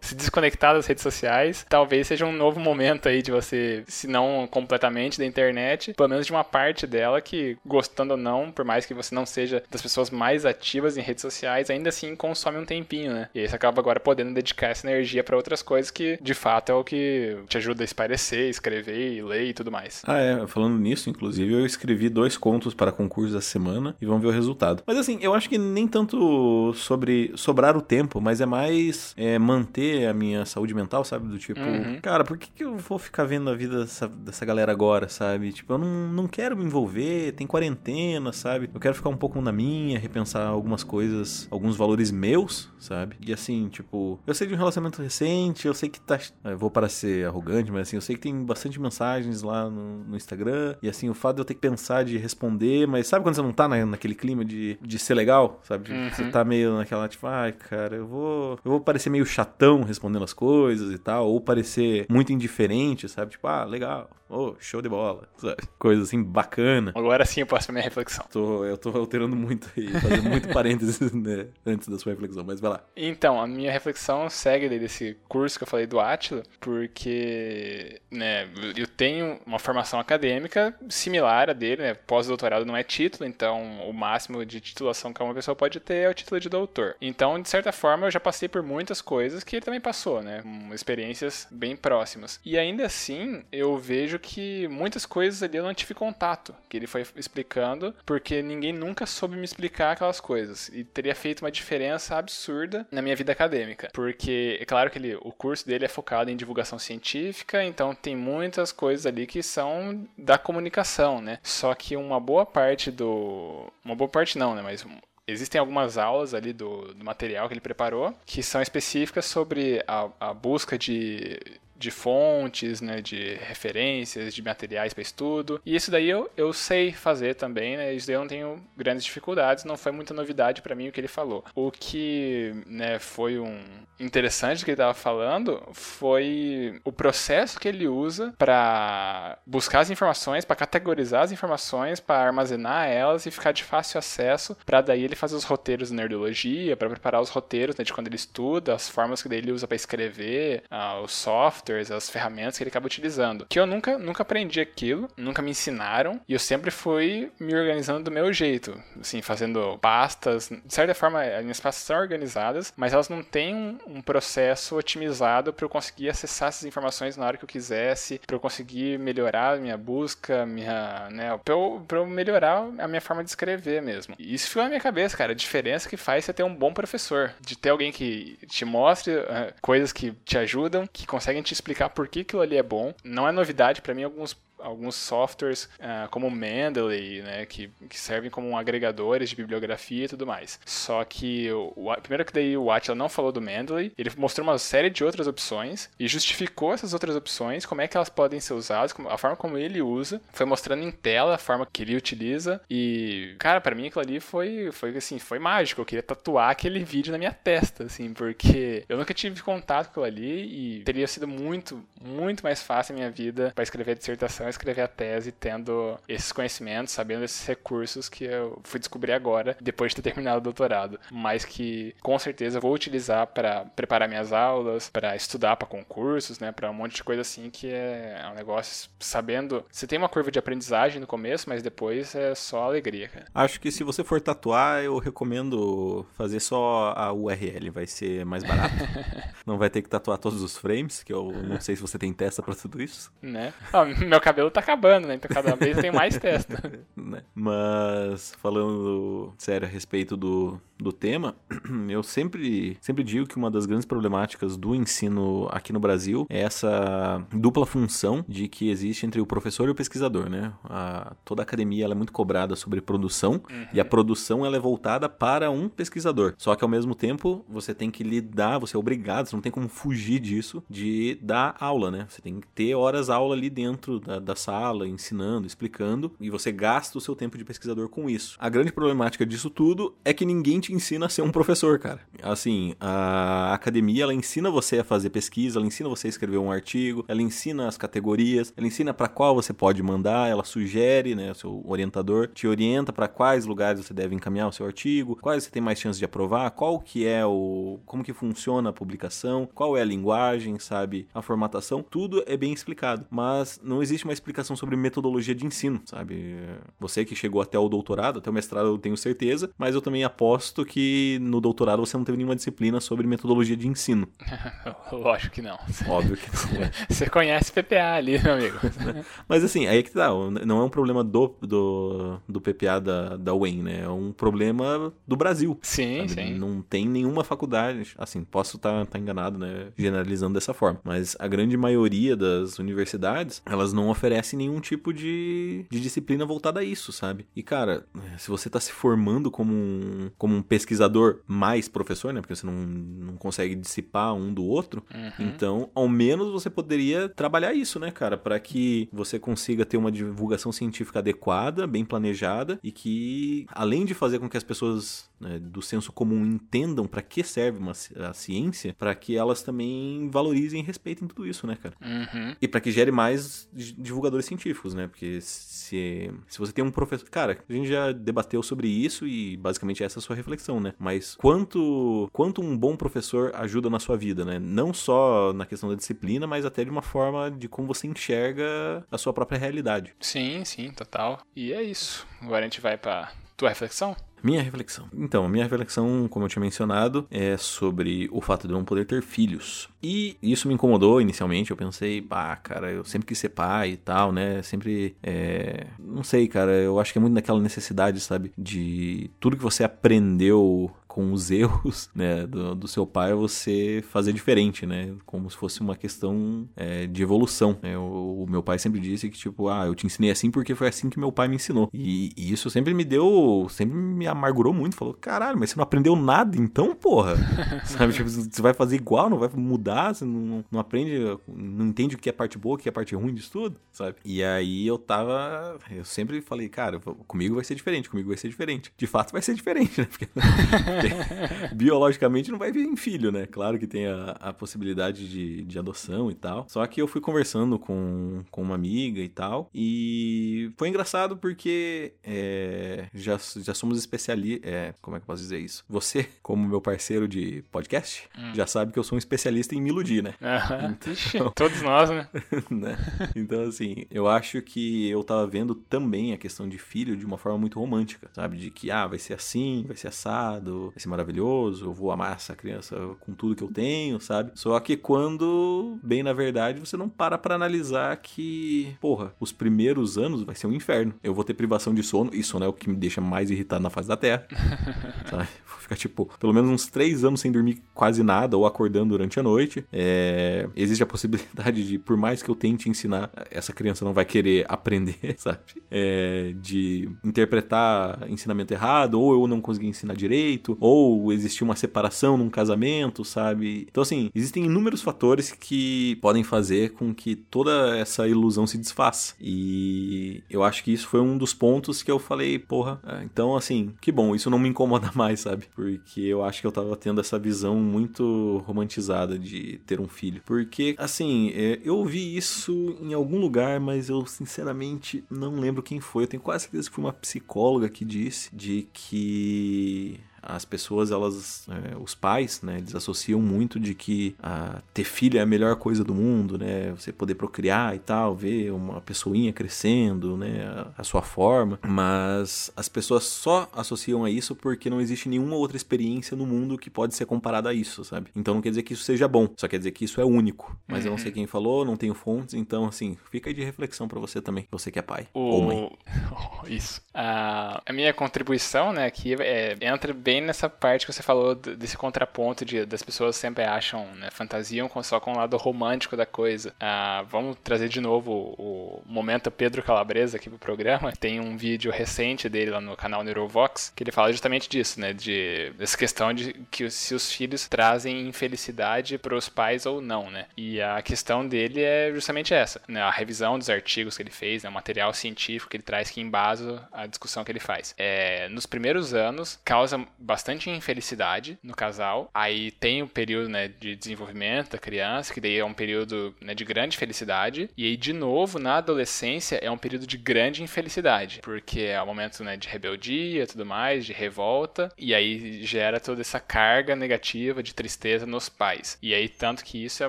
se 0.00 0.14
desconectar 0.14 0.74
das 0.74 0.86
redes 0.86 1.02
sociais. 1.02 1.66
Talvez 1.68 2.06
seja 2.06 2.24
um 2.24 2.32
novo 2.32 2.60
momento 2.60 3.08
aí 3.08 3.20
de 3.20 3.32
você, 3.32 3.82
se 3.88 4.06
não 4.06 4.46
completamente 4.48 5.18
da 5.18 5.26
internet, 5.26 5.92
pelo 5.94 6.08
menos 6.08 6.26
de 6.26 6.32
uma 6.32 6.44
parte 6.44 6.86
dela 6.86 7.20
que, 7.20 7.58
gostando 7.66 8.12
ou 8.12 8.16
não, 8.16 8.52
por 8.52 8.64
mais 8.64 8.86
que 8.86 8.94
você 8.94 9.14
não 9.14 9.26
seja 9.26 9.62
das 9.70 9.82
pessoas 9.82 10.10
mais 10.10 10.46
ativas 10.46 10.96
em 10.96 11.00
redes 11.00 11.22
sociais, 11.22 11.68
ainda 11.68 11.88
assim 11.88 12.14
consome 12.14 12.58
um 12.58 12.64
tempinho, 12.64 13.12
né? 13.12 13.28
E 13.34 13.40
aí 13.40 13.48
você 13.48 13.56
acaba 13.56 13.80
agora 13.80 13.98
podendo 13.98 14.32
dedicar 14.32 14.68
essa 14.68 14.88
energia 14.88 15.24
para 15.24 15.36
outras 15.36 15.62
coisas 15.62 15.90
que, 15.90 16.16
de 16.22 16.34
fato, 16.34 16.70
é 16.70 16.74
o 16.74 16.84
que 16.84 17.36
te 17.48 17.58
ajuda 17.58 17.82
a 17.82 17.84
espairecer, 17.84 18.48
escrever, 18.48 19.24
ler 19.24 19.46
e 19.46 19.52
tudo 19.52 19.72
mais. 19.72 20.02
Ah, 20.06 20.18
é. 20.18 20.46
Falando 20.46 20.78
nisso, 20.78 21.10
inclusive, 21.10 21.55
eu 21.56 21.66
escrevi 21.66 22.08
dois 22.08 22.36
contos 22.36 22.74
para 22.74 22.92
concurso 22.92 23.34
da 23.34 23.40
semana 23.40 23.96
e 24.00 24.06
vamos 24.06 24.22
ver 24.22 24.28
o 24.28 24.32
resultado. 24.32 24.82
Mas 24.86 24.96
assim, 24.98 25.18
eu 25.20 25.34
acho 25.34 25.48
que 25.48 25.58
nem 25.58 25.86
tanto 25.86 26.72
sobre 26.74 27.32
sobrar 27.36 27.76
o 27.76 27.82
tempo, 27.82 28.20
mas 28.20 28.40
é 28.40 28.46
mais 28.46 29.14
é, 29.16 29.38
manter 29.38 30.06
a 30.06 30.14
minha 30.14 30.44
saúde 30.44 30.74
mental, 30.74 31.04
sabe? 31.04 31.28
Do 31.28 31.38
tipo, 31.38 31.60
uhum. 31.60 32.00
cara, 32.00 32.24
por 32.24 32.38
que, 32.38 32.50
que 32.50 32.64
eu 32.64 32.76
vou 32.76 32.98
ficar 32.98 33.24
vendo 33.24 33.50
a 33.50 33.54
vida 33.54 33.80
dessa, 33.80 34.08
dessa 34.08 34.44
galera 34.44 34.72
agora, 34.72 35.08
sabe? 35.08 35.52
Tipo, 35.52 35.74
eu 35.74 35.78
não, 35.78 36.08
não 36.08 36.26
quero 36.26 36.56
me 36.56 36.64
envolver, 36.64 37.32
tem 37.32 37.46
quarentena, 37.46 38.32
sabe? 38.32 38.70
Eu 38.72 38.80
quero 38.80 38.94
ficar 38.94 39.08
um 39.08 39.16
pouco 39.16 39.40
na 39.40 39.52
minha, 39.52 39.98
repensar 39.98 40.46
algumas 40.46 40.82
coisas, 40.82 41.48
alguns 41.50 41.76
valores 41.76 42.10
meus, 42.10 42.70
sabe? 42.78 43.16
E 43.24 43.32
assim, 43.32 43.68
tipo, 43.68 44.18
eu 44.26 44.34
sei 44.34 44.46
de 44.46 44.54
um 44.54 44.56
relacionamento 44.56 45.00
recente, 45.02 45.66
eu 45.66 45.74
sei 45.74 45.88
que 45.88 46.00
tá. 46.00 46.18
Eu 46.44 46.58
vou 46.58 46.70
parecer 46.70 47.26
arrogante, 47.26 47.70
mas 47.70 47.88
assim, 47.88 47.96
eu 47.96 48.02
sei 48.02 48.16
que 48.16 48.22
tem 48.22 48.44
bastante 48.44 48.80
mensagens 48.80 49.42
lá 49.42 49.68
no, 49.68 50.04
no 50.04 50.16
Instagram. 50.16 50.76
E 50.82 50.88
assim, 50.88 51.08
o 51.08 51.14
fato 51.14 51.36
de 51.36 51.42
eu 51.42 51.44
ter 51.46 51.54
que 51.54 51.60
pensar 51.60 52.04
de 52.04 52.18
responder, 52.18 52.86
mas 52.86 53.06
sabe 53.06 53.24
quando 53.24 53.34
você 53.34 53.42
não 53.42 53.52
tá 53.52 53.68
na, 53.68 53.84
naquele 53.86 54.14
clima 54.14 54.44
de, 54.44 54.78
de 54.80 54.98
ser 54.98 55.14
legal, 55.14 55.60
sabe? 55.62 55.92
Uhum. 55.92 56.10
Você 56.10 56.24
tá 56.30 56.44
meio 56.44 56.76
naquela, 56.76 57.08
tipo, 57.08 57.26
ai, 57.26 57.52
cara, 57.52 57.96
eu 57.96 58.06
vou. 58.06 58.58
Eu 58.64 58.70
vou 58.70 58.80
parecer 58.80 59.10
meio 59.10 59.24
chatão 59.24 59.82
respondendo 59.82 60.24
as 60.24 60.32
coisas 60.32 60.92
e 60.92 60.98
tal, 60.98 61.28
ou 61.28 61.40
parecer 61.40 62.06
muito 62.08 62.32
indiferente, 62.32 63.08
sabe? 63.08 63.32
Tipo, 63.32 63.46
ah, 63.46 63.64
legal 63.64 64.10
oh, 64.28 64.54
show 64.58 64.82
de 64.82 64.88
bola, 64.88 65.28
sabe? 65.36 65.56
Coisa 65.78 66.02
assim 66.02 66.22
bacana. 66.22 66.92
Agora 66.94 67.24
sim 67.24 67.40
eu 67.40 67.46
posso 67.46 67.66
fazer 67.66 67.72
minha 67.72 67.84
reflexão. 67.84 68.24
Tô, 68.30 68.64
eu 68.64 68.76
tô 68.76 68.90
alterando 68.96 69.36
muito 69.36 69.70
aí, 69.76 69.88
fazendo 69.88 70.28
muito 70.28 70.48
parênteses 70.48 71.00
né, 71.12 71.48
antes 71.64 71.88
da 71.88 71.98
sua 71.98 72.12
reflexão, 72.12 72.44
mas 72.44 72.60
vai 72.60 72.72
lá. 72.72 72.84
Então, 72.96 73.40
a 73.40 73.46
minha 73.46 73.70
reflexão 73.70 74.28
segue 74.28 74.68
desse 74.68 75.16
curso 75.28 75.58
que 75.58 75.64
eu 75.64 75.68
falei 75.68 75.86
do 75.86 76.00
Atila, 76.00 76.42
porque 76.60 78.00
né, 78.10 78.48
eu 78.76 78.86
tenho 78.86 79.38
uma 79.46 79.58
formação 79.58 80.00
acadêmica 80.00 80.74
similar 80.88 81.35
a 81.36 81.52
dele, 81.52 81.82
né? 81.82 81.94
Pós-doutorado 81.94 82.64
não 82.64 82.76
é 82.76 82.82
título, 82.82 83.28
então 83.28 83.88
o 83.88 83.92
máximo 83.92 84.44
de 84.44 84.60
titulação 84.60 85.12
que 85.12 85.22
uma 85.22 85.34
pessoa 85.34 85.54
pode 85.54 85.80
ter 85.80 86.06
é 86.06 86.08
o 86.08 86.14
título 86.14 86.40
de 86.40 86.48
doutor. 86.48 86.96
Então, 87.00 87.40
de 87.40 87.48
certa 87.48 87.72
forma, 87.72 88.06
eu 88.06 88.10
já 88.10 88.20
passei 88.20 88.48
por 88.48 88.62
muitas 88.62 89.00
coisas 89.00 89.44
que 89.44 89.56
ele 89.56 89.64
também 89.64 89.80
passou, 89.80 90.22
né? 90.22 90.42
Experiências 90.72 91.46
bem 91.50 91.76
próximas. 91.76 92.40
E 92.44 92.58
ainda 92.58 92.86
assim, 92.86 93.42
eu 93.52 93.76
vejo 93.76 94.18
que 94.18 94.66
muitas 94.68 95.06
coisas 95.06 95.42
ali 95.42 95.56
eu 95.56 95.64
não 95.64 95.74
tive 95.74 95.94
contato, 95.94 96.54
que 96.68 96.76
ele 96.76 96.86
foi 96.86 97.04
explicando, 97.16 97.94
porque 98.04 98.42
ninguém 98.42 98.72
nunca 98.72 99.06
soube 99.06 99.36
me 99.36 99.44
explicar 99.44 99.92
aquelas 99.92 100.20
coisas. 100.20 100.68
E 100.68 100.84
teria 100.84 101.14
feito 101.14 101.40
uma 101.42 101.50
diferença 101.50 102.16
absurda 102.16 102.86
na 102.90 103.02
minha 103.02 103.16
vida 103.16 103.32
acadêmica. 103.32 103.90
Porque 103.92 104.58
é 104.60 104.64
claro 104.64 104.90
que 104.90 104.98
ele, 104.98 105.16
o 105.16 105.32
curso 105.32 105.66
dele 105.66 105.84
é 105.84 105.88
focado 105.88 106.30
em 106.30 106.36
divulgação 106.36 106.78
científica, 106.78 107.62
então 107.64 107.94
tem 107.94 108.16
muitas 108.16 108.72
coisas 108.72 109.06
ali 109.06 109.26
que 109.26 109.42
são 109.42 110.06
da 110.16 110.38
comunicação, 110.38 111.15
né? 111.20 111.38
Só 111.42 111.74
que 111.74 111.96
uma 111.96 112.20
boa 112.20 112.46
parte 112.46 112.90
do. 112.90 113.70
Uma 113.84 113.94
boa 113.94 114.08
parte 114.08 114.38
não, 114.38 114.54
né? 114.54 114.62
Mas 114.62 114.84
existem 115.26 115.58
algumas 115.58 115.98
aulas 115.98 116.34
ali 116.34 116.52
do, 116.52 116.94
do, 116.94 117.04
material 117.04 117.48
que 117.48 117.54
ele 117.54 117.60
preparou 117.60 118.14
que 118.24 118.42
são 118.42 118.62
específicas 118.62 119.24
sobre 119.26 119.82
a, 119.86 120.08
a 120.20 120.32
busca 120.32 120.78
de 120.78 121.40
de 121.78 121.90
fontes, 121.90 122.80
né, 122.80 123.00
de 123.00 123.34
referências, 123.34 124.34
de 124.34 124.42
materiais 124.42 124.94
para 124.94 125.02
estudo. 125.02 125.60
E 125.64 125.74
isso 125.74 125.90
daí 125.90 126.08
eu, 126.08 126.30
eu 126.36 126.52
sei 126.52 126.92
fazer 126.92 127.34
também, 127.34 127.76
né? 127.76 127.94
Isso 127.94 128.06
daí 128.06 128.16
eu 128.16 128.20
não 128.20 128.28
tenho 128.28 128.64
grandes 128.76 129.04
dificuldades, 129.04 129.64
não 129.64 129.76
foi 129.76 129.92
muita 129.92 130.14
novidade 130.14 130.62
para 130.62 130.74
mim 130.74 130.88
o 130.88 130.92
que 130.92 131.00
ele 131.00 131.08
falou. 131.08 131.44
O 131.54 131.70
que, 131.70 132.54
né, 132.66 132.98
foi 132.98 133.38
um 133.38 133.60
interessante 133.98 134.64
que 134.64 134.70
ele 134.70 134.74
estava 134.74 134.92
falando 134.92 135.62
foi 135.72 136.80
o 136.84 136.92
processo 136.92 137.58
que 137.58 137.66
ele 137.66 137.88
usa 137.88 138.34
para 138.36 139.38
buscar 139.46 139.80
as 139.80 139.90
informações, 139.90 140.44
para 140.44 140.56
categorizar 140.56 141.22
as 141.22 141.32
informações, 141.32 141.98
para 141.98 142.26
armazenar 142.26 142.88
elas 142.88 143.24
e 143.24 143.30
ficar 143.30 143.52
de 143.52 143.64
fácil 143.64 143.98
acesso, 143.98 144.56
para 144.66 144.80
daí 144.80 145.02
ele 145.02 145.16
fazer 145.16 145.34
os 145.34 145.44
roteiros 145.44 145.88
de 145.88 145.94
nerdologia, 145.94 146.76
para 146.76 146.90
preparar 146.90 147.20
os 147.20 147.30
roteiros 147.30 147.76
né, 147.76 147.84
de 147.84 147.92
quando 147.92 148.08
ele 148.08 148.16
estuda, 148.16 148.74
as 148.74 148.88
formas 148.88 149.22
que 149.22 149.32
ele 149.32 149.52
usa 149.52 149.66
para 149.66 149.76
escrever, 149.76 150.62
uh, 150.70 151.02
os 151.02 151.12
softwares 151.12 151.65
softwares, 151.66 151.90
as 151.90 152.08
ferramentas 152.08 152.56
que 152.56 152.62
ele 152.62 152.70
acaba 152.70 152.86
utilizando. 152.86 153.46
Que 153.48 153.58
eu 153.58 153.66
nunca, 153.66 153.98
nunca 153.98 154.22
aprendi 154.22 154.60
aquilo, 154.60 155.08
nunca 155.16 155.42
me 155.42 155.50
ensinaram, 155.50 156.20
e 156.28 156.32
eu 156.32 156.38
sempre 156.38 156.70
fui 156.70 157.30
me 157.38 157.54
organizando 157.54 158.04
do 158.04 158.10
meu 158.10 158.32
jeito, 158.32 158.80
assim, 159.00 159.20
fazendo 159.20 159.78
pastas. 159.78 160.48
De 160.48 160.72
certa 160.72 160.94
forma, 160.94 161.22
as 161.22 161.42
minhas 161.42 161.60
pastas 161.60 161.84
são 161.84 161.96
organizadas, 161.96 162.72
mas 162.76 162.92
elas 162.92 163.08
não 163.08 163.22
têm 163.22 163.54
um, 163.54 163.78
um 163.86 164.00
processo 164.00 164.76
otimizado 164.76 165.52
para 165.52 165.64
eu 165.64 165.68
conseguir 165.68 166.08
acessar 166.08 166.48
essas 166.48 166.64
informações 166.64 167.16
na 167.16 167.26
hora 167.26 167.36
que 167.36 167.44
eu 167.44 167.48
quisesse, 167.48 168.20
para 168.26 168.36
eu 168.36 168.40
conseguir 168.40 168.98
melhorar 168.98 169.58
minha 169.58 169.76
busca, 169.76 170.46
minha, 170.46 171.08
né, 171.10 171.38
para 171.44 171.54
eu, 171.54 171.84
pra 171.86 171.98
eu 171.98 172.06
melhorar 172.06 172.66
a 172.78 172.88
minha 172.88 173.00
forma 173.00 173.24
de 173.24 173.30
escrever 173.30 173.82
mesmo. 173.82 174.14
E 174.18 174.34
isso 174.34 174.48
ficou 174.48 174.62
na 174.62 174.68
minha 174.68 174.80
cabeça, 174.80 175.16
cara, 175.16 175.32
a 175.32 175.34
diferença 175.34 175.88
que 175.88 175.96
faz 175.96 176.24
você 176.24 176.32
ter 176.32 176.42
um 176.42 176.54
bom 176.54 176.72
professor, 176.72 177.32
de 177.40 177.56
ter 177.56 177.70
alguém 177.70 177.90
que 177.90 178.38
te 178.46 178.64
mostre 178.64 179.14
uh, 179.14 179.54
coisas 179.60 179.92
que 179.92 180.12
te 180.24 180.38
ajudam, 180.38 180.86
que 180.86 181.06
conseguem 181.06 181.42
te 181.42 181.55
explicar 181.56 181.90
por 181.90 182.08
que 182.08 182.20
aquilo 182.20 182.42
ali 182.42 182.56
é 182.56 182.62
bom. 182.62 182.94
Não 183.04 183.26
é 183.26 183.32
novidade 183.32 183.82
para 183.82 183.94
mim 183.94 184.04
alguns 184.04 184.36
alguns 184.58 184.94
softwares 184.94 185.64
uh, 185.78 186.08
como 186.10 186.30
Mendeley, 186.30 187.22
né, 187.22 187.46
que, 187.46 187.70
que 187.88 187.98
servem 187.98 188.30
como 188.30 188.56
agregadores 188.56 189.30
de 189.30 189.36
bibliografia 189.36 190.04
e 190.04 190.08
tudo 190.08 190.26
mais. 190.26 190.60
Só 190.64 191.04
que 191.04 191.50
o, 191.52 191.72
o 191.76 192.00
primeiro 192.00 192.24
que 192.24 192.32
daí 192.32 192.56
o 192.56 192.70
Attila 192.70 192.94
não 192.94 193.08
falou 193.08 193.32
do 193.32 193.40
Mendeley, 193.40 193.92
ele 193.96 194.10
mostrou 194.16 194.46
uma 194.46 194.58
série 194.58 194.90
de 194.90 195.04
outras 195.04 195.26
opções 195.26 195.90
e 195.98 196.08
justificou 196.08 196.72
essas 196.72 196.92
outras 196.92 197.16
opções, 197.16 197.66
como 197.66 197.80
é 197.80 197.88
que 197.88 197.96
elas 197.96 198.08
podem 198.08 198.40
ser 198.40 198.54
usadas, 198.54 198.94
a 199.08 199.18
forma 199.18 199.36
como 199.36 199.58
ele 199.58 199.82
usa, 199.82 200.20
foi 200.32 200.46
mostrando 200.46 200.82
em 200.82 200.90
tela 200.90 201.34
a 201.34 201.38
forma 201.38 201.66
que 201.70 201.82
ele 201.82 201.96
utiliza 201.96 202.60
e, 202.70 203.34
cara, 203.38 203.60
para 203.60 203.74
mim 203.74 203.86
aquilo 203.86 204.02
ali 204.02 204.20
foi, 204.20 204.70
foi 204.72 204.96
assim, 204.96 205.18
foi 205.18 205.38
mágico. 205.38 205.80
Eu 205.80 205.84
queria 205.84 206.02
tatuar 206.02 206.50
aquele 206.50 206.82
vídeo 206.84 207.12
na 207.12 207.18
minha 207.18 207.32
testa, 207.32 207.84
assim, 207.84 208.12
porque 208.12 208.84
eu 208.88 208.96
nunca 208.96 209.14
tive 209.14 209.42
contato 209.42 209.86
com 209.86 210.02
aquilo 210.02 210.04
ali 210.04 210.78
e 210.78 210.84
teria 210.84 211.06
sido 211.06 211.26
muito, 211.26 211.82
muito 212.00 212.42
mais 212.42 212.62
fácil 212.62 212.94
a 212.94 212.98
minha 212.98 213.10
vida 213.10 213.52
para 213.54 213.62
escrever 213.62 213.92
a 213.92 213.94
dissertação 213.94 214.45
a 214.46 214.50
escrever 214.50 214.82
a 214.82 214.88
tese 214.88 215.32
tendo 215.32 215.98
esses 216.08 216.32
conhecimentos, 216.32 216.92
sabendo 216.92 217.24
esses 217.24 217.46
recursos 217.46 218.08
que 218.08 218.24
eu 218.24 218.60
fui 218.64 218.78
descobrir 218.78 219.12
agora, 219.12 219.56
depois 219.60 219.92
de 219.92 219.96
ter 219.96 220.10
terminado 220.10 220.38
o 220.38 220.42
doutorado, 220.42 220.98
mas 221.10 221.44
que 221.44 221.94
com 222.02 222.18
certeza 222.18 222.60
vou 222.60 222.72
utilizar 222.72 223.26
para 223.26 223.64
preparar 223.64 224.08
minhas 224.08 224.32
aulas, 224.32 224.88
para 224.88 225.16
estudar 225.16 225.56
para 225.56 225.66
concursos, 225.66 226.38
né, 226.38 226.52
para 226.52 226.70
um 226.70 226.74
monte 226.74 226.96
de 226.96 227.04
coisa 227.04 227.22
assim 227.22 227.50
que 227.50 227.68
é, 227.68 228.20
é 228.22 228.28
um 228.28 228.34
negócio 228.34 228.88
sabendo, 228.98 229.64
você 229.70 229.86
tem 229.86 229.98
uma 229.98 230.08
curva 230.08 230.30
de 230.30 230.38
aprendizagem 230.38 231.00
no 231.00 231.06
começo, 231.06 231.48
mas 231.48 231.62
depois 231.62 232.14
é 232.14 232.34
só 232.34 232.64
alegria, 232.64 233.08
cara. 233.08 233.26
Acho 233.34 233.60
que 233.60 233.70
se 233.70 233.82
você 233.82 234.02
for 234.04 234.20
tatuar, 234.20 234.82
eu 234.82 234.98
recomendo 234.98 236.06
fazer 236.16 236.40
só 236.40 236.92
a 236.96 237.12
URL, 237.12 237.70
vai 237.70 237.86
ser 237.86 238.24
mais 238.24 238.44
barato. 238.44 238.74
não 239.46 239.58
vai 239.58 239.70
ter 239.70 239.82
que 239.82 239.88
tatuar 239.88 240.18
todos 240.18 240.42
os 240.42 240.56
frames, 240.56 241.02
que 241.02 241.12
eu 241.12 241.32
não 241.32 241.60
sei 241.60 241.76
se 241.76 241.82
você 241.82 241.98
tem 241.98 242.12
testa 242.12 242.42
para 242.42 242.54
tudo 242.54 242.82
isso. 242.82 243.12
Né? 243.22 243.52
Ah, 243.72 243.84
meu 243.84 244.20
cabelo 244.20 244.35
tá 244.50 244.60
acabando, 244.60 245.08
né? 245.08 245.14
Então 245.14 245.30
cada 245.32 245.54
vez 245.54 245.78
tem 245.78 245.90
mais 245.90 246.16
testa. 246.18 246.62
né? 246.96 247.22
Mas 247.34 248.34
falando 248.42 249.32
sério 249.38 249.66
a 249.66 249.70
respeito 249.70 250.16
do, 250.16 250.60
do 250.78 250.92
tema, 250.92 251.34
eu 251.88 252.02
sempre, 252.02 252.76
sempre 252.80 253.02
digo 253.02 253.26
que 253.26 253.36
uma 253.36 253.50
das 253.50 253.66
grandes 253.66 253.86
problemáticas 253.86 254.56
do 254.56 254.74
ensino 254.74 255.48
aqui 255.50 255.72
no 255.72 255.80
Brasil 255.80 256.26
é 256.28 256.40
essa 256.40 257.24
dupla 257.32 257.66
função 257.66 258.24
de 258.28 258.48
que 258.48 258.70
existe 258.70 259.06
entre 259.06 259.20
o 259.20 259.26
professor 259.26 259.68
e 259.68 259.70
o 259.70 259.74
pesquisador, 259.74 260.28
né? 260.28 260.52
A, 260.64 261.14
toda 261.24 261.42
a 261.42 261.44
academia 261.44 261.84
ela 261.84 261.94
é 261.94 261.96
muito 261.96 262.12
cobrada 262.12 262.56
sobre 262.56 262.80
produção 262.80 263.32
uhum. 263.32 263.66
e 263.72 263.80
a 263.80 263.84
produção 263.84 264.44
ela 264.44 264.56
é 264.56 264.60
voltada 264.60 265.08
para 265.08 265.50
um 265.50 265.68
pesquisador. 265.68 266.34
Só 266.38 266.54
que 266.54 266.64
ao 266.64 266.68
mesmo 266.68 266.94
tempo 266.94 267.44
você 267.48 267.74
tem 267.74 267.90
que 267.90 268.02
lidar, 268.02 268.58
você 268.58 268.76
é 268.76 268.78
obrigado, 268.78 269.26
você 269.26 269.36
não 269.36 269.42
tem 269.42 269.52
como 269.52 269.68
fugir 269.68 270.20
disso, 270.20 270.62
de 270.68 271.18
dar 271.22 271.56
aula, 271.58 271.90
né? 271.90 272.06
Você 272.08 272.20
tem 272.20 272.40
que 272.40 272.46
ter 272.48 272.74
horas 272.74 273.10
aula 273.10 273.34
ali 273.34 273.50
dentro 273.50 274.00
da, 274.00 274.18
da 274.26 274.36
sala, 274.36 274.86
ensinando, 274.86 275.46
explicando, 275.46 276.12
e 276.20 276.28
você 276.28 276.52
gasta 276.52 276.98
o 276.98 277.00
seu 277.00 277.16
tempo 277.16 277.38
de 277.38 277.44
pesquisador 277.44 277.88
com 277.88 278.10
isso. 278.10 278.36
A 278.38 278.48
grande 278.48 278.72
problemática 278.72 279.24
disso 279.24 279.48
tudo 279.48 279.94
é 280.04 280.12
que 280.12 280.26
ninguém 280.26 280.60
te 280.60 280.72
ensina 280.72 281.06
a 281.06 281.08
ser 281.08 281.22
um 281.22 281.30
professor, 281.30 281.78
cara. 281.78 282.00
Assim, 282.22 282.74
a 282.80 283.54
academia, 283.54 284.02
ela 284.02 284.14
ensina 284.14 284.50
você 284.50 284.80
a 284.80 284.84
fazer 284.84 285.10
pesquisa, 285.10 285.58
ela 285.58 285.66
ensina 285.66 285.88
você 285.88 286.08
a 286.08 286.10
escrever 286.10 286.38
um 286.38 286.50
artigo, 286.50 287.04
ela 287.08 287.22
ensina 287.22 287.68
as 287.68 287.78
categorias, 287.78 288.52
ela 288.56 288.66
ensina 288.66 288.92
para 288.92 289.08
qual 289.08 289.34
você 289.34 289.52
pode 289.52 289.82
mandar, 289.82 290.28
ela 290.28 290.44
sugere, 290.44 291.14
né, 291.14 291.30
o 291.30 291.34
seu 291.34 291.62
orientador 291.66 292.28
te 292.28 292.46
orienta 292.46 292.92
para 292.92 293.08
quais 293.08 293.46
lugares 293.46 293.84
você 293.84 293.94
deve 293.94 294.14
encaminhar 294.14 294.48
o 294.48 294.52
seu 294.52 294.66
artigo, 294.66 295.16
quais 295.16 295.44
você 295.44 295.50
tem 295.50 295.62
mais 295.62 295.78
chance 295.78 295.98
de 295.98 296.04
aprovar, 296.04 296.50
qual 296.50 296.80
que 296.80 297.06
é 297.06 297.24
o 297.24 297.78
como 297.86 298.02
que 298.02 298.12
funciona 298.12 298.70
a 298.70 298.72
publicação, 298.72 299.48
qual 299.54 299.76
é 299.76 299.82
a 299.82 299.84
linguagem, 299.84 300.58
sabe, 300.58 301.06
a 301.14 301.22
formatação, 301.22 301.82
tudo 301.82 302.22
é 302.26 302.36
bem 302.36 302.52
explicado, 302.52 303.06
mas 303.10 303.60
não 303.62 303.82
existe 303.82 304.04
uma 304.04 304.12
explicação 304.16 304.56
sobre 304.56 304.76
metodologia 304.76 305.34
de 305.34 305.46
ensino, 305.46 305.80
sabe? 305.84 306.36
Você 306.78 307.04
que 307.04 307.14
chegou 307.14 307.40
até 307.40 307.58
o 307.58 307.68
doutorado, 307.68 308.18
até 308.18 308.30
o 308.30 308.32
mestrado 308.32 308.66
eu 308.66 308.78
tenho 308.78 308.96
certeza, 308.96 309.50
mas 309.58 309.74
eu 309.74 309.80
também 309.80 310.04
aposto 310.04 310.64
que 310.64 311.18
no 311.20 311.40
doutorado 311.40 311.84
você 311.84 311.96
não 311.96 312.04
teve 312.04 312.16
nenhuma 312.16 312.36
disciplina 312.36 312.80
sobre 312.80 313.06
metodologia 313.06 313.56
de 313.56 313.68
ensino. 313.68 314.08
Lógico 314.92 315.34
que 315.34 315.42
não. 315.42 315.58
Óbvio 315.88 316.16
que 316.16 316.28
não. 316.30 316.62
É. 316.62 316.70
Você 316.88 317.08
conhece 317.08 317.52
PPA 317.52 317.94
ali, 317.94 318.18
meu 318.18 318.34
amigo. 318.34 318.58
Mas 319.28 319.44
assim, 319.44 319.66
aí 319.66 319.78
é 319.78 319.82
que 319.82 319.90
tá. 319.90 320.08
Não 320.44 320.60
é 320.60 320.64
um 320.64 320.68
problema 320.68 321.02
do, 321.02 321.34
do, 321.40 322.18
do 322.28 322.40
PPA 322.40 322.80
da, 322.80 323.16
da 323.16 323.34
UEM, 323.34 323.62
né? 323.62 323.80
É 323.84 323.88
um 323.88 324.12
problema 324.12 324.92
do 325.06 325.16
Brasil. 325.16 325.58
Sim, 325.62 326.08
sabe? 326.08 326.28
sim. 326.28 326.34
Não 326.34 326.62
tem 326.62 326.86
nenhuma 326.88 327.24
faculdade. 327.24 327.94
Assim, 327.98 328.24
posso 328.24 328.56
estar 328.56 328.84
tá, 328.84 328.92
tá 328.92 328.98
enganado, 328.98 329.38
né? 329.38 329.68
Generalizando 329.76 330.34
dessa 330.34 330.54
forma. 330.54 330.80
Mas 330.84 331.16
a 331.18 331.26
grande 331.26 331.56
maioria 331.56 332.16
das 332.16 332.58
universidades, 332.58 333.42
elas 333.44 333.72
não 333.72 333.88
oferecem 333.88 334.05
nenhum 334.36 334.60
tipo 334.60 334.92
de, 334.92 335.64
de 335.70 335.80
disciplina 335.80 336.24
voltada 336.24 336.60
a 336.60 336.64
isso, 336.64 336.92
sabe? 336.92 337.26
E, 337.34 337.42
cara, 337.42 337.86
se 338.18 338.28
você 338.28 338.50
tá 338.50 338.60
se 338.60 338.72
formando 338.72 339.30
como 339.30 339.52
um, 339.52 340.10
como 340.18 340.36
um 340.36 340.42
pesquisador 340.42 341.20
mais 341.26 341.68
professor, 341.68 342.12
né? 342.12 342.20
Porque 342.20 342.34
você 342.34 342.46
não, 342.46 342.54
não 342.54 343.16
consegue 343.16 343.54
dissipar 343.54 344.14
um 344.14 344.32
do 344.32 344.44
outro. 344.44 344.84
Uhum. 344.94 345.26
Então, 345.26 345.70
ao 345.74 345.88
menos 345.88 346.30
você 346.30 346.50
poderia 346.50 347.08
trabalhar 347.08 347.54
isso, 347.54 347.78
né, 347.78 347.90
cara? 347.90 348.16
para 348.26 348.40
que 348.40 348.88
você 348.92 349.20
consiga 349.20 349.64
ter 349.64 349.76
uma 349.76 349.92
divulgação 349.92 350.50
científica 350.50 350.98
adequada, 350.98 351.64
bem 351.64 351.84
planejada 351.84 352.58
e 352.60 352.72
que, 352.72 353.46
além 353.52 353.84
de 353.84 353.94
fazer 353.94 354.18
com 354.18 354.28
que 354.28 354.36
as 354.36 354.42
pessoas 354.42 355.08
né, 355.20 355.38
do 355.38 355.62
senso 355.62 355.92
comum 355.92 356.24
entendam 356.26 356.86
para 356.86 357.02
que 357.02 357.22
serve 357.22 357.58
uma, 357.58 357.70
a 357.70 358.12
ciência, 358.12 358.74
para 358.76 358.94
que 358.94 359.16
elas 359.16 359.42
também 359.42 360.08
valorizem 360.10 360.60
e 360.60 360.64
respeitem 360.64 361.06
tudo 361.06 361.26
isso, 361.26 361.46
né, 361.46 361.56
cara? 361.56 361.74
Uhum. 361.80 362.34
E 362.40 362.48
para 362.48 362.60
que 362.60 362.70
gere 362.70 362.90
mais 362.90 363.48
divulgadores 363.96 364.26
científicos, 364.26 364.74
né? 364.74 364.86
Porque 364.86 365.20
se, 365.20 366.10
se 366.28 366.38
você 366.38 366.52
tem 366.52 366.64
um 366.64 366.70
professor. 366.70 367.08
Cara, 367.08 367.38
a 367.48 367.52
gente 367.52 367.68
já 367.68 367.92
debateu 367.92 368.42
sobre 368.42 368.68
isso 368.68 369.06
e 369.06 369.36
basicamente 369.36 369.82
essa 369.82 369.98
é 369.98 370.00
a 370.00 370.02
sua 370.02 370.14
reflexão, 370.14 370.60
né? 370.60 370.74
Mas 370.78 371.16
quanto, 371.16 372.08
quanto 372.12 372.42
um 372.42 372.56
bom 372.56 372.76
professor 372.76 373.32
ajuda 373.34 373.70
na 373.70 373.78
sua 373.78 373.96
vida, 373.96 374.24
né? 374.24 374.38
Não 374.38 374.74
só 374.74 375.32
na 375.32 375.46
questão 375.46 375.68
da 375.68 375.74
disciplina, 375.74 376.26
mas 376.26 376.44
até 376.44 376.62
de 376.62 376.70
uma 376.70 376.82
forma 376.82 377.30
de 377.30 377.48
como 377.48 377.66
você 377.66 377.86
enxerga 377.86 378.84
a 378.90 378.98
sua 378.98 379.12
própria 379.12 379.38
realidade. 379.38 379.94
Sim, 379.98 380.44
sim, 380.44 380.70
total. 380.70 381.20
E 381.34 381.52
é 381.52 381.62
isso. 381.62 382.06
Agora 382.20 382.40
a 382.40 382.48
gente 382.48 382.60
vai 382.60 382.76
para 382.76 383.12
tua 383.36 383.48
reflexão? 383.48 383.96
Minha 384.26 384.42
reflexão. 384.42 384.86
Então, 384.92 385.24
a 385.24 385.28
minha 385.28 385.44
reflexão, 385.44 386.08
como 386.10 386.24
eu 386.24 386.28
tinha 386.28 386.40
mencionado, 386.40 387.06
é 387.12 387.36
sobre 387.36 388.08
o 388.10 388.20
fato 388.20 388.48
de 388.48 388.52
eu 388.52 388.58
não 388.58 388.64
poder 388.64 388.84
ter 388.84 389.00
filhos. 389.00 389.68
E 389.80 390.16
isso 390.20 390.48
me 390.48 390.54
incomodou 390.54 391.00
inicialmente. 391.00 391.52
Eu 391.52 391.56
pensei, 391.56 392.02
pá, 392.02 392.34
cara, 392.34 392.72
eu 392.72 392.84
sempre 392.84 393.06
quis 393.06 393.18
ser 393.18 393.28
pai 393.28 393.70
e 393.70 393.76
tal, 393.76 394.10
né? 394.10 394.42
Sempre. 394.42 394.96
É... 395.00 395.68
Não 395.78 396.02
sei, 396.02 396.26
cara, 396.26 396.50
eu 396.50 396.80
acho 396.80 396.92
que 396.92 396.98
é 396.98 397.00
muito 397.00 397.14
naquela 397.14 397.38
necessidade, 397.38 398.00
sabe? 398.00 398.32
De 398.36 399.08
tudo 399.20 399.36
que 399.36 399.42
você 399.44 399.62
aprendeu 399.62 400.74
com 400.96 401.12
os 401.12 401.28
erros 401.30 401.90
né, 401.94 402.26
do, 402.26 402.54
do, 402.54 402.66
seu 402.66 402.86
pai 402.86 403.12
você 403.12 403.84
fazer 403.90 404.14
diferente, 404.14 404.64
né? 404.64 404.94
Como 405.04 405.30
se 405.30 405.36
fosse 405.36 405.60
uma 405.60 405.76
questão 405.76 406.48
é, 406.56 406.86
de 406.86 407.02
evolução. 407.02 407.58
Né? 407.62 407.76
O, 407.76 408.22
o, 408.22 408.26
meu 408.26 408.42
pai 408.42 408.58
sempre 408.58 408.80
disse 408.80 409.10
que, 409.10 409.18
tipo, 409.18 409.50
ah, 409.50 409.66
eu 409.66 409.74
te 409.74 409.84
ensinei 409.84 410.10
assim 410.10 410.30
porque 410.30 410.54
foi 410.54 410.68
assim 410.68 410.88
que 410.88 410.98
meu 410.98 411.12
pai 411.12 411.28
me 411.28 411.36
ensinou. 411.36 411.68
E, 411.70 412.12
e, 412.16 412.32
isso 412.32 412.48
sempre 412.48 412.72
me 412.72 412.82
deu, 412.82 413.46
sempre 413.50 413.76
me 413.76 414.06
amargurou 414.06 414.54
muito. 414.54 414.74
Falou, 414.74 414.94
caralho, 414.94 415.38
mas 415.38 415.50
você 415.50 415.56
não 415.56 415.64
aprendeu 415.64 415.94
nada 415.94 416.38
então, 416.38 416.74
porra? 416.74 417.14
Sabe, 417.66 417.92
tipo, 417.92 418.08
você 418.08 418.40
vai 418.40 418.54
fazer 418.54 418.76
igual, 418.76 419.10
não 419.10 419.18
vai 419.18 419.28
mudar, 419.34 419.94
você 419.94 420.06
não, 420.06 420.42
não 420.50 420.58
aprende, 420.58 420.98
não 421.28 421.66
entende 421.66 421.94
o 421.94 421.98
que 421.98 422.08
é 422.08 422.12
parte 422.12 422.38
boa, 422.38 422.54
o 422.54 422.58
que 422.58 422.70
é 422.70 422.72
parte 422.72 422.94
ruim 422.94 423.12
disso 423.12 423.32
tudo, 423.32 423.56
sabe? 423.70 423.96
E 424.02 424.24
aí 424.24 424.66
eu 424.66 424.78
tava, 424.78 425.58
eu 425.70 425.84
sempre 425.84 426.22
falei, 426.22 426.48
cara, 426.48 426.80
comigo 427.06 427.34
vai 427.34 427.44
ser 427.44 427.54
diferente, 427.54 427.90
comigo 427.90 428.08
vai 428.08 428.16
ser 428.16 428.28
diferente. 428.28 428.72
De 428.78 428.86
fato 428.86 429.12
vai 429.12 429.20
ser 429.20 429.34
diferente, 429.34 429.78
né? 429.78 429.86
Porque 429.90 430.06
biologicamente 431.54 432.30
não 432.30 432.38
vai 432.38 432.52
vir 432.52 432.66
em 432.66 432.76
filho, 432.76 433.10
né? 433.12 433.26
Claro 433.26 433.58
que 433.58 433.66
tem 433.66 433.86
a, 433.86 434.16
a 434.20 434.32
possibilidade 434.32 435.08
de, 435.08 435.44
de 435.44 435.58
adoção 435.58 436.10
e 436.10 436.14
tal. 436.14 436.46
Só 436.48 436.66
que 436.66 436.80
eu 436.80 436.88
fui 436.88 437.00
conversando 437.00 437.58
com, 437.58 438.22
com 438.30 438.42
uma 438.42 438.54
amiga 438.54 439.00
e 439.00 439.08
tal. 439.08 439.50
E 439.54 440.50
foi 440.56 440.68
engraçado 440.68 441.16
porque 441.16 441.94
é, 442.02 442.86
já, 442.94 443.18
já 443.36 443.54
somos 443.54 443.78
especialistas. 443.78 444.50
É, 444.50 444.74
como 444.80 444.96
é 444.96 445.00
que 445.00 445.04
eu 445.04 445.06
posso 445.06 445.22
dizer 445.22 445.38
isso? 445.38 445.64
Você, 445.68 446.08
como 446.22 446.46
meu 446.46 446.60
parceiro 446.60 447.08
de 447.08 447.42
podcast, 447.50 448.08
hum. 448.18 448.34
já 448.34 448.46
sabe 448.46 448.72
que 448.72 448.78
eu 448.78 448.84
sou 448.84 448.96
um 448.96 448.98
especialista 448.98 449.54
em 449.54 449.60
me 449.60 449.70
iludir, 449.70 450.02
né? 450.02 450.14
então, 451.14 451.32
Todos 451.34 451.62
nós, 451.62 451.90
né? 451.90 452.08
né? 452.50 452.76
Então, 453.14 453.42
assim, 453.42 453.86
eu 453.90 454.08
acho 454.08 454.40
que 454.42 454.88
eu 454.88 455.02
tava 455.04 455.26
vendo 455.26 455.54
também 455.54 456.12
a 456.12 456.18
questão 456.18 456.48
de 456.48 456.58
filho 456.58 456.96
de 456.96 457.04
uma 457.04 457.18
forma 457.18 457.38
muito 457.38 457.58
romântica, 457.58 458.10
sabe? 458.12 458.36
De 458.36 458.50
que, 458.50 458.70
ah, 458.70 458.86
vai 458.86 458.98
ser 458.98 459.14
assim, 459.14 459.64
vai 459.66 459.76
ser 459.76 459.88
assado, 459.88 460.72
vai 460.76 460.82
ser 460.82 460.88
maravilhoso, 460.90 461.64
eu 461.64 461.72
vou 461.72 461.90
amar 461.90 462.14
essa 462.14 462.36
criança 462.36 462.76
com 463.00 463.14
tudo 463.14 463.34
que 463.34 463.42
eu 463.42 463.48
tenho, 463.48 463.98
sabe? 463.98 464.32
Só 464.34 464.60
que 464.60 464.76
quando, 464.76 465.78
bem 465.82 466.02
na 466.02 466.12
verdade, 466.12 466.60
você 466.60 466.76
não 466.76 466.86
para 466.86 467.16
pra 467.16 467.34
analisar 467.34 467.96
que, 467.96 468.76
porra, 468.78 469.14
os 469.18 469.32
primeiros 469.32 469.96
anos 469.96 470.22
vai 470.22 470.34
ser 470.34 470.46
um 470.46 470.52
inferno. 470.52 470.92
Eu 471.02 471.14
vou 471.14 471.24
ter 471.24 471.32
privação 471.32 471.74
de 471.74 471.82
sono, 471.82 472.10
isso 472.12 472.38
não 472.38 472.44
é 472.44 472.48
o 472.50 472.52
que 472.52 472.68
me 472.68 472.76
deixa 472.76 473.00
mais 473.00 473.30
irritado 473.30 473.62
na 473.62 473.70
face 473.70 473.88
da 473.88 473.96
Terra, 473.96 474.26
sabe? 475.08 475.28
Vou 475.46 475.58
ficar, 475.60 475.76
tipo, 475.76 476.10
pelo 476.20 476.34
menos 476.34 476.50
uns 476.50 476.66
três 476.66 477.04
anos 477.04 477.20
sem 477.20 477.32
dormir 477.32 477.62
quase 477.72 478.02
nada 478.02 478.36
ou 478.36 478.44
acordando 478.44 478.90
durante 478.90 479.18
a 479.18 479.22
noite. 479.22 479.64
É... 479.72 480.46
Existe 480.54 480.82
a 480.82 480.86
possibilidade 480.86 481.66
de, 481.66 481.78
por 481.78 481.96
mais 481.96 482.22
que 482.22 482.30
eu 482.30 482.34
tente 482.34 482.68
ensinar, 482.68 483.10
essa 483.30 483.50
criança 483.50 483.82
não 483.82 483.94
vai 483.94 484.04
querer 484.04 484.44
aprender, 484.46 484.98
sabe? 485.16 485.38
É... 485.70 486.34
De 486.36 486.86
interpretar 487.02 488.06
ensinamento 488.10 488.52
errado, 488.52 489.00
ou 489.00 489.14
eu 489.14 489.26
não 489.26 489.40
conseguir 489.40 489.68
ensinar 489.68 489.94
direito, 489.94 490.58
ou 490.66 491.12
existir 491.12 491.44
uma 491.44 491.54
separação 491.54 492.16
num 492.16 492.28
casamento, 492.28 493.04
sabe? 493.04 493.66
Então, 493.70 493.82
assim, 493.82 494.10
existem 494.14 494.44
inúmeros 494.44 494.82
fatores 494.82 495.30
que 495.30 495.96
podem 495.96 496.24
fazer 496.24 496.72
com 496.72 496.92
que 496.92 497.14
toda 497.14 497.76
essa 497.78 498.08
ilusão 498.08 498.46
se 498.46 498.58
desfaça. 498.58 499.14
E 499.20 500.22
eu 500.28 500.42
acho 500.42 500.64
que 500.64 500.72
isso 500.72 500.88
foi 500.88 501.00
um 501.00 501.16
dos 501.16 501.32
pontos 501.32 501.82
que 501.82 501.90
eu 501.90 501.98
falei, 501.98 502.38
porra, 502.38 502.80
é, 502.84 503.04
então, 503.04 503.36
assim, 503.36 503.72
que 503.80 503.92
bom, 503.92 504.14
isso 504.14 504.28
não 504.28 504.38
me 504.38 504.48
incomoda 504.48 504.90
mais, 504.94 505.20
sabe? 505.20 505.46
Porque 505.54 506.00
eu 506.00 506.24
acho 506.24 506.40
que 506.40 506.46
eu 506.46 506.52
tava 506.52 506.76
tendo 506.76 507.00
essa 507.00 507.18
visão 507.18 507.56
muito 507.56 508.42
romantizada 508.46 509.18
de 509.18 509.60
ter 509.66 509.80
um 509.80 509.88
filho. 509.88 510.20
Porque, 510.26 510.74
assim, 510.78 511.30
é, 511.34 511.60
eu 511.62 511.76
ouvi 511.76 512.16
isso 512.16 512.76
em 512.80 512.92
algum 512.92 513.18
lugar, 513.18 513.60
mas 513.60 513.88
eu 513.88 514.04
sinceramente 514.06 515.04
não 515.10 515.38
lembro 515.38 515.62
quem 515.62 515.80
foi. 515.80 516.04
Eu 516.04 516.08
tenho 516.08 516.22
quase 516.22 516.44
certeza 516.44 516.68
que 516.68 516.74
foi 516.74 516.84
uma 516.84 516.92
psicóloga 516.92 517.68
que 517.68 517.84
disse 517.84 518.34
de 518.34 518.66
que 518.72 520.00
as 520.26 520.44
pessoas, 520.44 520.90
elas, 520.90 521.46
é, 521.48 521.76
os 521.76 521.94
pais, 521.94 522.42
né, 522.42 522.58
eles 522.58 522.74
associam 522.74 523.20
muito 523.20 523.58
de 523.60 523.74
que 523.74 524.14
ah, 524.22 524.60
ter 524.74 524.84
filho 524.84 525.18
é 525.18 525.22
a 525.22 525.26
melhor 525.26 525.56
coisa 525.56 525.84
do 525.84 525.94
mundo, 525.94 526.36
né, 526.36 526.72
você 526.72 526.92
poder 526.92 527.14
procriar 527.14 527.74
e 527.74 527.78
tal, 527.78 528.14
ver 528.14 528.50
uma 528.50 528.80
pessoinha 528.80 529.32
crescendo, 529.32 530.16
né, 530.16 530.44
a, 530.46 530.80
a 530.80 530.84
sua 530.84 531.02
forma, 531.02 531.58
mas 531.64 532.52
as 532.56 532.68
pessoas 532.68 533.04
só 533.04 533.48
associam 533.52 534.04
a 534.04 534.10
isso 534.10 534.34
porque 534.34 534.68
não 534.68 534.80
existe 534.80 535.08
nenhuma 535.08 535.36
outra 535.36 535.56
experiência 535.56 536.16
no 536.16 536.26
mundo 536.26 536.58
que 536.58 536.68
pode 536.68 536.94
ser 536.94 537.06
comparada 537.06 537.50
a 537.50 537.54
isso, 537.54 537.84
sabe? 537.84 538.10
Então 538.14 538.34
não 538.34 538.42
quer 538.42 538.50
dizer 538.50 538.62
que 538.62 538.72
isso 538.72 538.82
seja 538.82 539.06
bom, 539.06 539.28
só 539.36 539.46
quer 539.46 539.58
dizer 539.58 539.70
que 539.70 539.84
isso 539.84 540.00
é 540.00 540.04
único. 540.04 540.56
Mas 540.66 540.84
eu 540.84 540.90
não 540.90 540.98
sei 540.98 541.08
uhum. 541.08 541.14
quem 541.14 541.26
falou, 541.26 541.64
não 541.64 541.76
tenho 541.76 541.94
fontes, 541.94 542.34
então 542.34 542.66
assim, 542.66 542.96
fica 543.10 543.30
aí 543.30 543.34
de 543.34 543.44
reflexão 543.44 543.86
para 543.86 544.00
você 544.00 544.20
também, 544.20 544.46
você 544.50 544.70
que 544.70 544.78
é 544.78 544.82
pai 544.82 545.06
o... 545.14 545.20
ou 545.20 545.42
mãe. 545.42 545.78
Isso. 546.48 546.80
Uh, 546.94 547.60
a 547.64 547.72
minha 547.72 547.92
contribuição, 547.92 548.72
né, 548.72 548.86
aqui 548.86 549.14
é, 549.14 549.56
entra 549.60 549.92
bem 549.92 550.15
bem 550.16 550.26
nessa 550.26 550.48
parte 550.48 550.86
que 550.86 550.92
você 550.92 551.02
falou 551.02 551.34
desse 551.34 551.76
contraponto 551.76 552.44
de 552.44 552.64
das 552.64 552.82
pessoas 552.82 553.16
sempre 553.16 553.44
acham, 553.44 553.86
né, 553.96 554.08
fantasiam 554.10 554.68
com, 554.68 554.82
só 554.82 554.98
com 554.98 555.12
o 555.12 555.16
lado 555.16 555.36
romântico 555.36 555.96
da 555.96 556.06
coisa. 556.06 556.54
Ah, 556.58 557.04
vamos 557.08 557.36
trazer 557.44 557.68
de 557.68 557.80
novo 557.80 558.10
o, 558.38 558.82
o, 558.86 558.92
momento 558.92 559.30
Pedro 559.30 559.62
Calabresa 559.62 560.16
aqui 560.16 560.30
pro 560.30 560.38
programa. 560.38 560.92
Tem 560.92 561.20
um 561.20 561.36
vídeo 561.36 561.70
recente 561.70 562.28
dele 562.28 562.50
lá 562.50 562.60
no 562.60 562.76
canal 562.76 563.04
Neurovox 563.04 563.72
que 563.76 563.82
ele 563.82 563.92
fala 563.92 564.10
justamente 564.10 564.48
disso, 564.48 564.80
né, 564.80 564.92
de 564.92 565.52
dessa 565.58 565.76
questão 565.76 566.14
de 566.14 566.32
que 566.50 566.70
se 566.70 566.94
os 566.94 567.12
filhos 567.12 567.46
trazem 567.46 568.08
infelicidade 568.08 568.96
para 568.96 569.14
os 569.14 569.28
pais 569.28 569.66
ou 569.66 569.80
não, 569.80 570.10
né? 570.10 570.26
E 570.36 570.60
a 570.62 570.80
questão 570.80 571.26
dele 571.26 571.62
é 571.62 571.90
justamente 571.92 572.32
essa, 572.32 572.60
né, 572.66 572.80
a 572.80 572.90
revisão 572.90 573.38
dos 573.38 573.50
artigos 573.50 573.96
que 573.96 574.02
ele 574.02 574.10
fez, 574.10 574.42
né, 574.42 574.48
o 574.48 574.52
material 574.52 574.92
científico 574.94 575.50
que 575.50 575.56
ele 575.56 575.62
traz 575.62 575.90
que 575.90 576.00
embasa 576.00 576.66
a 576.72 576.86
discussão 576.86 577.24
que 577.24 577.32
ele 577.32 577.40
faz. 577.40 577.74
É, 577.76 578.28
nos 578.30 578.46
primeiros 578.46 578.94
anos 578.94 579.38
causa 579.44 579.84
bastante 580.06 580.48
infelicidade 580.48 581.38
no 581.42 581.54
casal. 581.54 582.08
Aí 582.14 582.52
tem 582.52 582.82
o 582.82 582.88
período 582.88 583.28
né, 583.28 583.48
de 583.48 583.74
desenvolvimento 583.74 584.52
da 584.52 584.58
criança, 584.58 585.12
que 585.12 585.20
daí 585.20 585.38
é 585.38 585.44
um 585.44 585.52
período 585.52 586.14
né, 586.20 586.34
de 586.34 586.44
grande 586.44 586.76
felicidade. 586.76 587.50
E 587.56 587.66
aí, 587.66 587.76
de 587.76 587.92
novo, 587.92 588.38
na 588.38 588.56
adolescência 588.56 589.36
é 589.42 589.50
um 589.50 589.58
período 589.58 589.86
de 589.86 589.96
grande 589.96 590.42
infelicidade, 590.42 591.20
porque 591.22 591.60
é 591.60 591.82
o 591.82 591.86
momento 591.86 592.22
né, 592.22 592.36
de 592.36 592.48
rebeldia 592.48 593.24
e 593.24 593.26
tudo 593.26 593.44
mais, 593.44 593.84
de 593.84 593.92
revolta. 593.92 594.72
E 594.78 594.94
aí 594.94 595.42
gera 595.42 595.80
toda 595.80 596.00
essa 596.00 596.20
carga 596.20 596.76
negativa 596.76 597.42
de 597.42 597.54
tristeza 597.54 598.06
nos 598.06 598.28
pais. 598.28 598.78
E 598.80 598.94
aí, 598.94 599.08
tanto 599.08 599.44
que 599.44 599.64
isso 599.64 599.82
é 599.82 599.88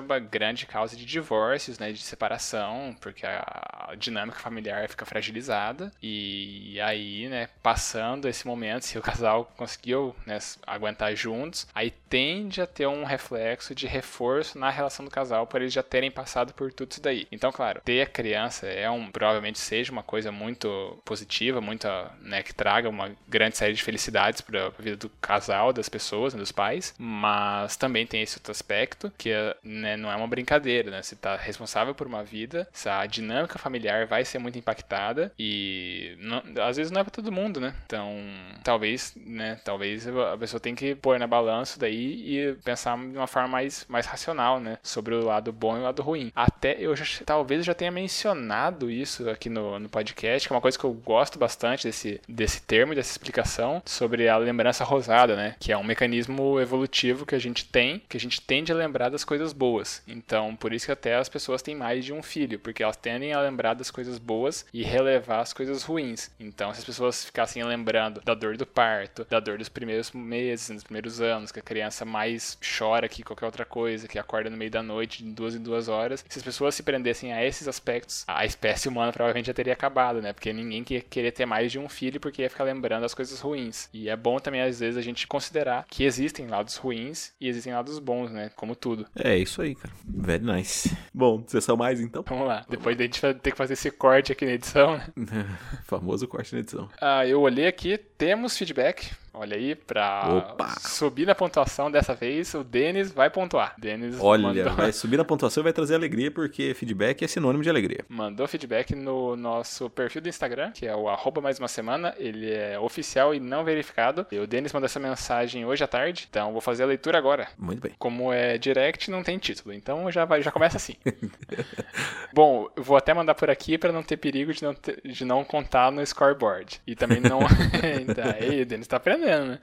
uma 0.00 0.18
grande 0.18 0.66
causa 0.66 0.96
de 0.96 1.06
divórcios, 1.06 1.78
né, 1.78 1.92
de 1.92 2.02
separação, 2.02 2.96
porque 3.00 3.24
a 3.24 3.94
dinâmica 3.96 4.38
familiar 4.38 4.88
fica 4.88 5.06
fragilizada. 5.06 5.92
E 6.02 6.80
aí, 6.80 7.28
né, 7.28 7.48
passando 7.62 8.28
esse 8.28 8.46
momento, 8.46 8.82
se 8.82 8.98
o 8.98 9.02
casal 9.02 9.52
conseguiu 9.56 10.07
né, 10.26 10.38
aguentar 10.66 11.14
juntos, 11.14 11.66
aí 11.74 11.90
tende 11.90 12.60
a 12.60 12.66
ter 12.66 12.86
um 12.86 13.04
reflexo 13.04 13.74
de 13.74 13.86
reforço 13.86 14.58
na 14.58 14.70
relação 14.70 15.04
do 15.04 15.10
casal 15.10 15.46
por 15.46 15.60
eles 15.60 15.72
já 15.72 15.82
terem 15.82 16.10
passado 16.10 16.52
por 16.54 16.72
tudo 16.72 16.92
isso 16.92 17.02
daí. 17.02 17.26
Então, 17.30 17.52
claro, 17.52 17.80
ter 17.84 18.02
a 18.02 18.06
criança 18.06 18.66
é 18.66 18.90
um 18.90 19.10
provavelmente 19.10 19.58
seja 19.58 19.92
uma 19.92 20.02
coisa 20.02 20.30
muito 20.30 20.98
positiva, 21.04 21.60
muito, 21.60 21.86
né, 22.20 22.42
que 22.42 22.54
traga 22.54 22.88
uma 22.88 23.10
grande 23.28 23.56
série 23.56 23.74
de 23.74 23.82
felicidades 23.82 24.40
para 24.40 24.66
a 24.66 24.70
vida 24.70 24.96
do 24.96 25.08
casal, 25.20 25.72
das 25.72 25.88
pessoas, 25.88 26.34
né, 26.34 26.40
dos 26.40 26.52
pais, 26.52 26.94
mas 26.98 27.76
também 27.76 28.06
tem 28.06 28.22
esse 28.22 28.36
outro 28.36 28.52
aspecto 28.52 29.12
que 29.16 29.32
né, 29.62 29.96
não 29.96 30.10
é 30.10 30.16
uma 30.16 30.26
brincadeira, 30.26 30.90
né? 30.90 31.02
Você 31.02 31.14
está 31.14 31.36
responsável 31.36 31.94
por 31.94 32.06
uma 32.06 32.22
vida, 32.24 32.68
a 32.86 33.06
dinâmica 33.06 33.58
familiar 33.58 34.06
vai 34.06 34.24
ser 34.24 34.38
muito 34.38 34.58
impactada 34.58 35.32
e 35.38 36.16
não, 36.18 36.42
às 36.64 36.76
vezes 36.76 36.90
não 36.90 37.00
é 37.00 37.04
para 37.04 37.10
todo 37.10 37.32
mundo, 37.32 37.60
né? 37.60 37.74
Então, 37.86 38.16
talvez, 38.62 39.12
né, 39.16 39.60
talvez 39.64 39.87
a 40.32 40.36
pessoa 40.36 40.60
tem 40.60 40.74
que 40.74 40.94
pôr 40.94 41.18
na 41.18 41.26
balança 41.26 41.78
daí 41.78 42.38
e 42.38 42.54
pensar 42.64 42.96
de 42.98 43.16
uma 43.16 43.26
forma 43.26 43.48
mais, 43.48 43.86
mais 43.88 44.06
racional, 44.06 44.60
né? 44.60 44.78
Sobre 44.82 45.14
o 45.14 45.24
lado 45.24 45.52
bom 45.52 45.76
e 45.76 45.80
o 45.80 45.82
lado 45.84 46.02
ruim. 46.02 46.32
Eu 46.78 46.96
já, 46.96 47.04
talvez 47.24 47.60
eu 47.60 47.64
já 47.64 47.74
tenha 47.74 47.90
mencionado 47.90 48.90
isso 48.90 49.28
aqui 49.28 49.48
no, 49.48 49.78
no 49.78 49.88
podcast, 49.88 50.46
que 50.46 50.52
é 50.52 50.56
uma 50.56 50.62
coisa 50.62 50.78
que 50.78 50.84
eu 50.84 50.92
gosto 50.92 51.38
bastante 51.38 51.86
desse, 51.86 52.20
desse 52.28 52.62
termo, 52.62 52.94
dessa 52.94 53.10
explicação, 53.10 53.82
sobre 53.84 54.28
a 54.28 54.36
lembrança 54.36 54.84
rosada, 54.84 55.36
né? 55.36 55.56
Que 55.58 55.72
é 55.72 55.76
um 55.76 55.84
mecanismo 55.84 56.60
evolutivo 56.60 57.26
que 57.26 57.34
a 57.34 57.38
gente 57.38 57.64
tem, 57.64 58.02
que 58.08 58.16
a 58.16 58.20
gente 58.20 58.40
tende 58.40 58.72
a 58.72 58.74
lembrar 58.74 59.08
das 59.08 59.24
coisas 59.24 59.52
boas. 59.52 60.02
Então, 60.06 60.56
por 60.56 60.72
isso 60.72 60.86
que 60.86 60.92
até 60.92 61.16
as 61.16 61.28
pessoas 61.28 61.62
têm 61.62 61.74
mais 61.74 62.04
de 62.04 62.12
um 62.12 62.22
filho, 62.22 62.58
porque 62.58 62.82
elas 62.82 62.96
tendem 62.96 63.32
a 63.32 63.40
lembrar 63.40 63.74
das 63.74 63.90
coisas 63.90 64.18
boas 64.18 64.66
e 64.72 64.82
relevar 64.82 65.40
as 65.40 65.52
coisas 65.52 65.82
ruins. 65.82 66.30
Então, 66.38 66.72
se 66.72 66.80
as 66.80 66.84
pessoas 66.84 67.24
ficassem 67.24 67.62
lembrando 67.62 68.20
da 68.24 68.34
dor 68.34 68.56
do 68.56 68.66
parto, 68.66 69.26
da 69.28 69.40
dor 69.40 69.58
dos 69.58 69.68
primeiros 69.68 70.12
meses, 70.12 70.70
nos 70.70 70.84
primeiros 70.84 71.20
anos, 71.20 71.52
que 71.52 71.58
a 71.58 71.62
criança 71.62 72.04
mais 72.04 72.58
chora 72.78 73.08
que 73.08 73.22
qualquer 73.22 73.46
outra 73.46 73.64
coisa, 73.64 74.08
que 74.08 74.18
acorda 74.18 74.50
no 74.50 74.56
meio 74.56 74.70
da 74.70 74.82
noite 74.82 75.22
de 75.22 75.30
duas 75.30 75.54
em 75.54 75.62
duas 75.62 75.88
horas. 75.88 76.24
Se 76.28 76.38
as 76.38 76.44
pessoas 76.48 76.74
se 76.74 76.82
prendessem 76.82 77.32
a 77.32 77.44
esses 77.44 77.68
aspectos, 77.68 78.24
a 78.26 78.44
espécie 78.44 78.88
humana 78.88 79.12
provavelmente 79.12 79.46
já 79.46 79.54
teria 79.54 79.74
acabado, 79.74 80.22
né? 80.22 80.32
Porque 80.32 80.52
ninguém 80.52 80.84
ia 80.88 81.00
querer 81.00 81.32
ter 81.32 81.44
mais 81.44 81.70
de 81.70 81.78
um 81.78 81.88
filho 81.88 82.18
porque 82.18 82.42
ia 82.42 82.50
ficar 82.50 82.64
lembrando 82.64 83.04
as 83.04 83.14
coisas 83.14 83.38
ruins. 83.40 83.88
E 83.92 84.08
é 84.08 84.16
bom 84.16 84.38
também, 84.38 84.62
às 84.62 84.80
vezes, 84.80 84.96
a 84.96 85.02
gente 85.02 85.26
considerar 85.26 85.84
que 85.88 86.04
existem 86.04 86.46
lados 86.46 86.76
ruins 86.76 87.32
e 87.40 87.48
existem 87.48 87.72
lados 87.72 87.98
bons, 87.98 88.30
né? 88.30 88.50
Como 88.56 88.74
tudo. 88.74 89.06
É 89.14 89.36
isso 89.36 89.60
aí, 89.60 89.74
cara. 89.74 89.92
Very 90.04 90.44
nice. 90.44 90.96
Bom, 91.12 91.44
vocês 91.46 91.64
são 91.64 91.76
mais 91.76 92.00
então? 92.00 92.24
Vamos 92.26 92.48
lá. 92.48 92.64
Depois 92.68 92.96
da 92.96 93.04
gente 93.04 93.20
ter 93.20 93.50
que 93.50 93.56
fazer 93.56 93.74
esse 93.74 93.90
corte 93.90 94.32
aqui 94.32 94.46
na 94.46 94.52
edição, 94.52 94.96
né? 94.96 95.06
Famoso 95.84 96.26
corte 96.26 96.54
na 96.54 96.60
edição. 96.60 96.88
Ah, 97.00 97.26
eu 97.26 97.40
olhei 97.40 97.66
aqui, 97.66 97.98
temos 97.98 98.56
feedback 98.56 99.10
Olha 99.40 99.56
aí, 99.56 99.76
pra 99.76 100.52
Opa. 100.52 100.74
subir 100.80 101.24
na 101.24 101.32
pontuação 101.32 101.88
dessa 101.88 102.12
vez, 102.12 102.52
o 102.54 102.64
Denis 102.64 103.12
vai 103.12 103.30
pontuar. 103.30 103.72
Denis 103.78 104.16
Olha, 104.18 104.42
mandou... 104.42 104.74
vai 104.74 104.92
subir 104.92 105.16
na 105.16 105.24
pontuação 105.24 105.60
e 105.60 105.64
vai 105.64 105.72
trazer 105.72 105.94
alegria, 105.94 106.28
porque 106.28 106.74
feedback 106.74 107.22
é 107.22 107.28
sinônimo 107.28 107.62
de 107.62 107.70
alegria. 107.70 108.04
Mandou 108.08 108.48
feedback 108.48 108.96
no 108.96 109.36
nosso 109.36 109.88
perfil 109.90 110.22
do 110.22 110.28
Instagram, 110.28 110.72
que 110.72 110.88
é 110.88 110.96
o 110.96 111.08
arroba 111.08 111.40
mais 111.40 111.60
uma 111.60 111.68
semana. 111.68 112.12
Ele 112.18 112.52
é 112.52 112.80
oficial 112.80 113.32
e 113.32 113.38
não 113.38 113.62
verificado. 113.62 114.26
E 114.32 114.40
o 114.40 114.46
Denis 114.46 114.72
mandou 114.72 114.86
essa 114.86 114.98
mensagem 114.98 115.64
hoje 115.64 115.84
à 115.84 115.86
tarde, 115.86 116.26
então 116.28 116.50
vou 116.50 116.60
fazer 116.60 116.82
a 116.82 116.86
leitura 116.86 117.16
agora. 117.16 117.46
Muito 117.56 117.80
bem. 117.80 117.92
Como 117.96 118.32
é 118.32 118.58
direct, 118.58 119.08
não 119.08 119.22
tem 119.22 119.38
título, 119.38 119.72
então 119.72 120.10
já, 120.10 120.24
vai, 120.24 120.42
já 120.42 120.50
começa 120.50 120.78
assim. 120.78 120.96
Bom, 122.34 122.68
eu 122.74 122.82
vou 122.82 122.96
até 122.96 123.14
mandar 123.14 123.36
por 123.36 123.48
aqui 123.48 123.78
para 123.78 123.92
não 123.92 124.02
ter 124.02 124.16
perigo 124.16 124.52
de 124.52 124.64
não, 124.64 124.74
ter, 124.74 125.00
de 125.04 125.24
não 125.24 125.44
contar 125.44 125.92
no 125.92 126.04
scoreboard. 126.04 126.80
E 126.84 126.96
também 126.96 127.20
não. 127.20 127.38
aí, 128.40 128.64
Denis 128.64 128.88
tá 128.88 128.96
aprendendo 128.96 129.27
né? 129.36 129.58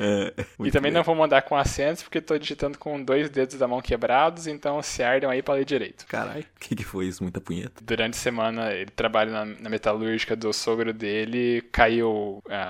É, 0.00 0.32
e 0.60 0.70
também 0.70 0.90
bem. 0.90 0.92
não 0.92 1.02
vou 1.02 1.14
mandar 1.14 1.42
com 1.42 1.56
acentos, 1.56 2.02
porque 2.02 2.20
tô 2.20 2.36
digitando 2.38 2.78
com 2.78 3.02
dois 3.02 3.30
dedos 3.30 3.56
da 3.56 3.68
mão 3.68 3.80
quebrados, 3.80 4.46
então 4.46 4.82
se 4.82 5.02
ardem 5.02 5.28
aí 5.28 5.42
para 5.42 5.54
ler 5.54 5.64
direito. 5.64 6.06
Caralho, 6.06 6.42
o 6.42 6.60
que, 6.60 6.76
que 6.76 6.84
foi 6.84 7.06
isso? 7.06 7.22
Muita 7.22 7.40
punheta? 7.40 7.82
Durante 7.82 8.14
a 8.14 8.18
semana, 8.18 8.72
ele 8.72 8.90
trabalha 8.90 9.30
na, 9.30 9.44
na 9.44 9.70
metalúrgica 9.70 10.34
do 10.34 10.52
sogro 10.52 10.92
dele, 10.92 11.62
caiu 11.72 12.42
é, 12.48 12.68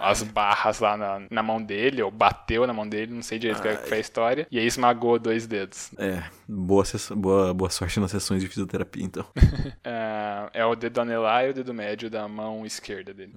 as 0.00 0.22
barras 0.22 0.80
lá 0.80 0.96
na, 0.96 1.22
na, 1.30 1.42
mão 1.42 1.62
dele, 1.62 2.02
ou 2.02 2.10
bateu 2.10 2.66
na 2.66 2.72
mão 2.72 2.88
dele, 2.88 3.14
não 3.14 3.22
sei 3.22 3.38
direito 3.38 3.62
qual 3.62 3.76
foi 3.76 3.98
a 3.98 4.00
história, 4.00 4.46
e 4.50 4.58
aí 4.58 4.66
esmagou 4.66 5.18
dois 5.18 5.46
dedos. 5.46 5.90
É, 5.98 6.22
boa, 6.46 6.84
boa, 7.16 7.54
boa 7.54 7.70
sorte 7.70 8.00
nas 8.00 8.10
sessões 8.10 8.42
de 8.42 8.48
fisioterapia, 8.48 9.04
então. 9.04 9.24
é, 9.84 10.50
é, 10.60 10.64
o 10.64 10.74
dedo 10.74 11.00
anelar 11.00 11.46
e 11.46 11.50
o 11.50 11.54
dedo 11.54 11.72
médio 11.72 12.10
da 12.10 12.26
mão 12.28 12.66
esquerda 12.66 13.14
dele. 13.14 13.32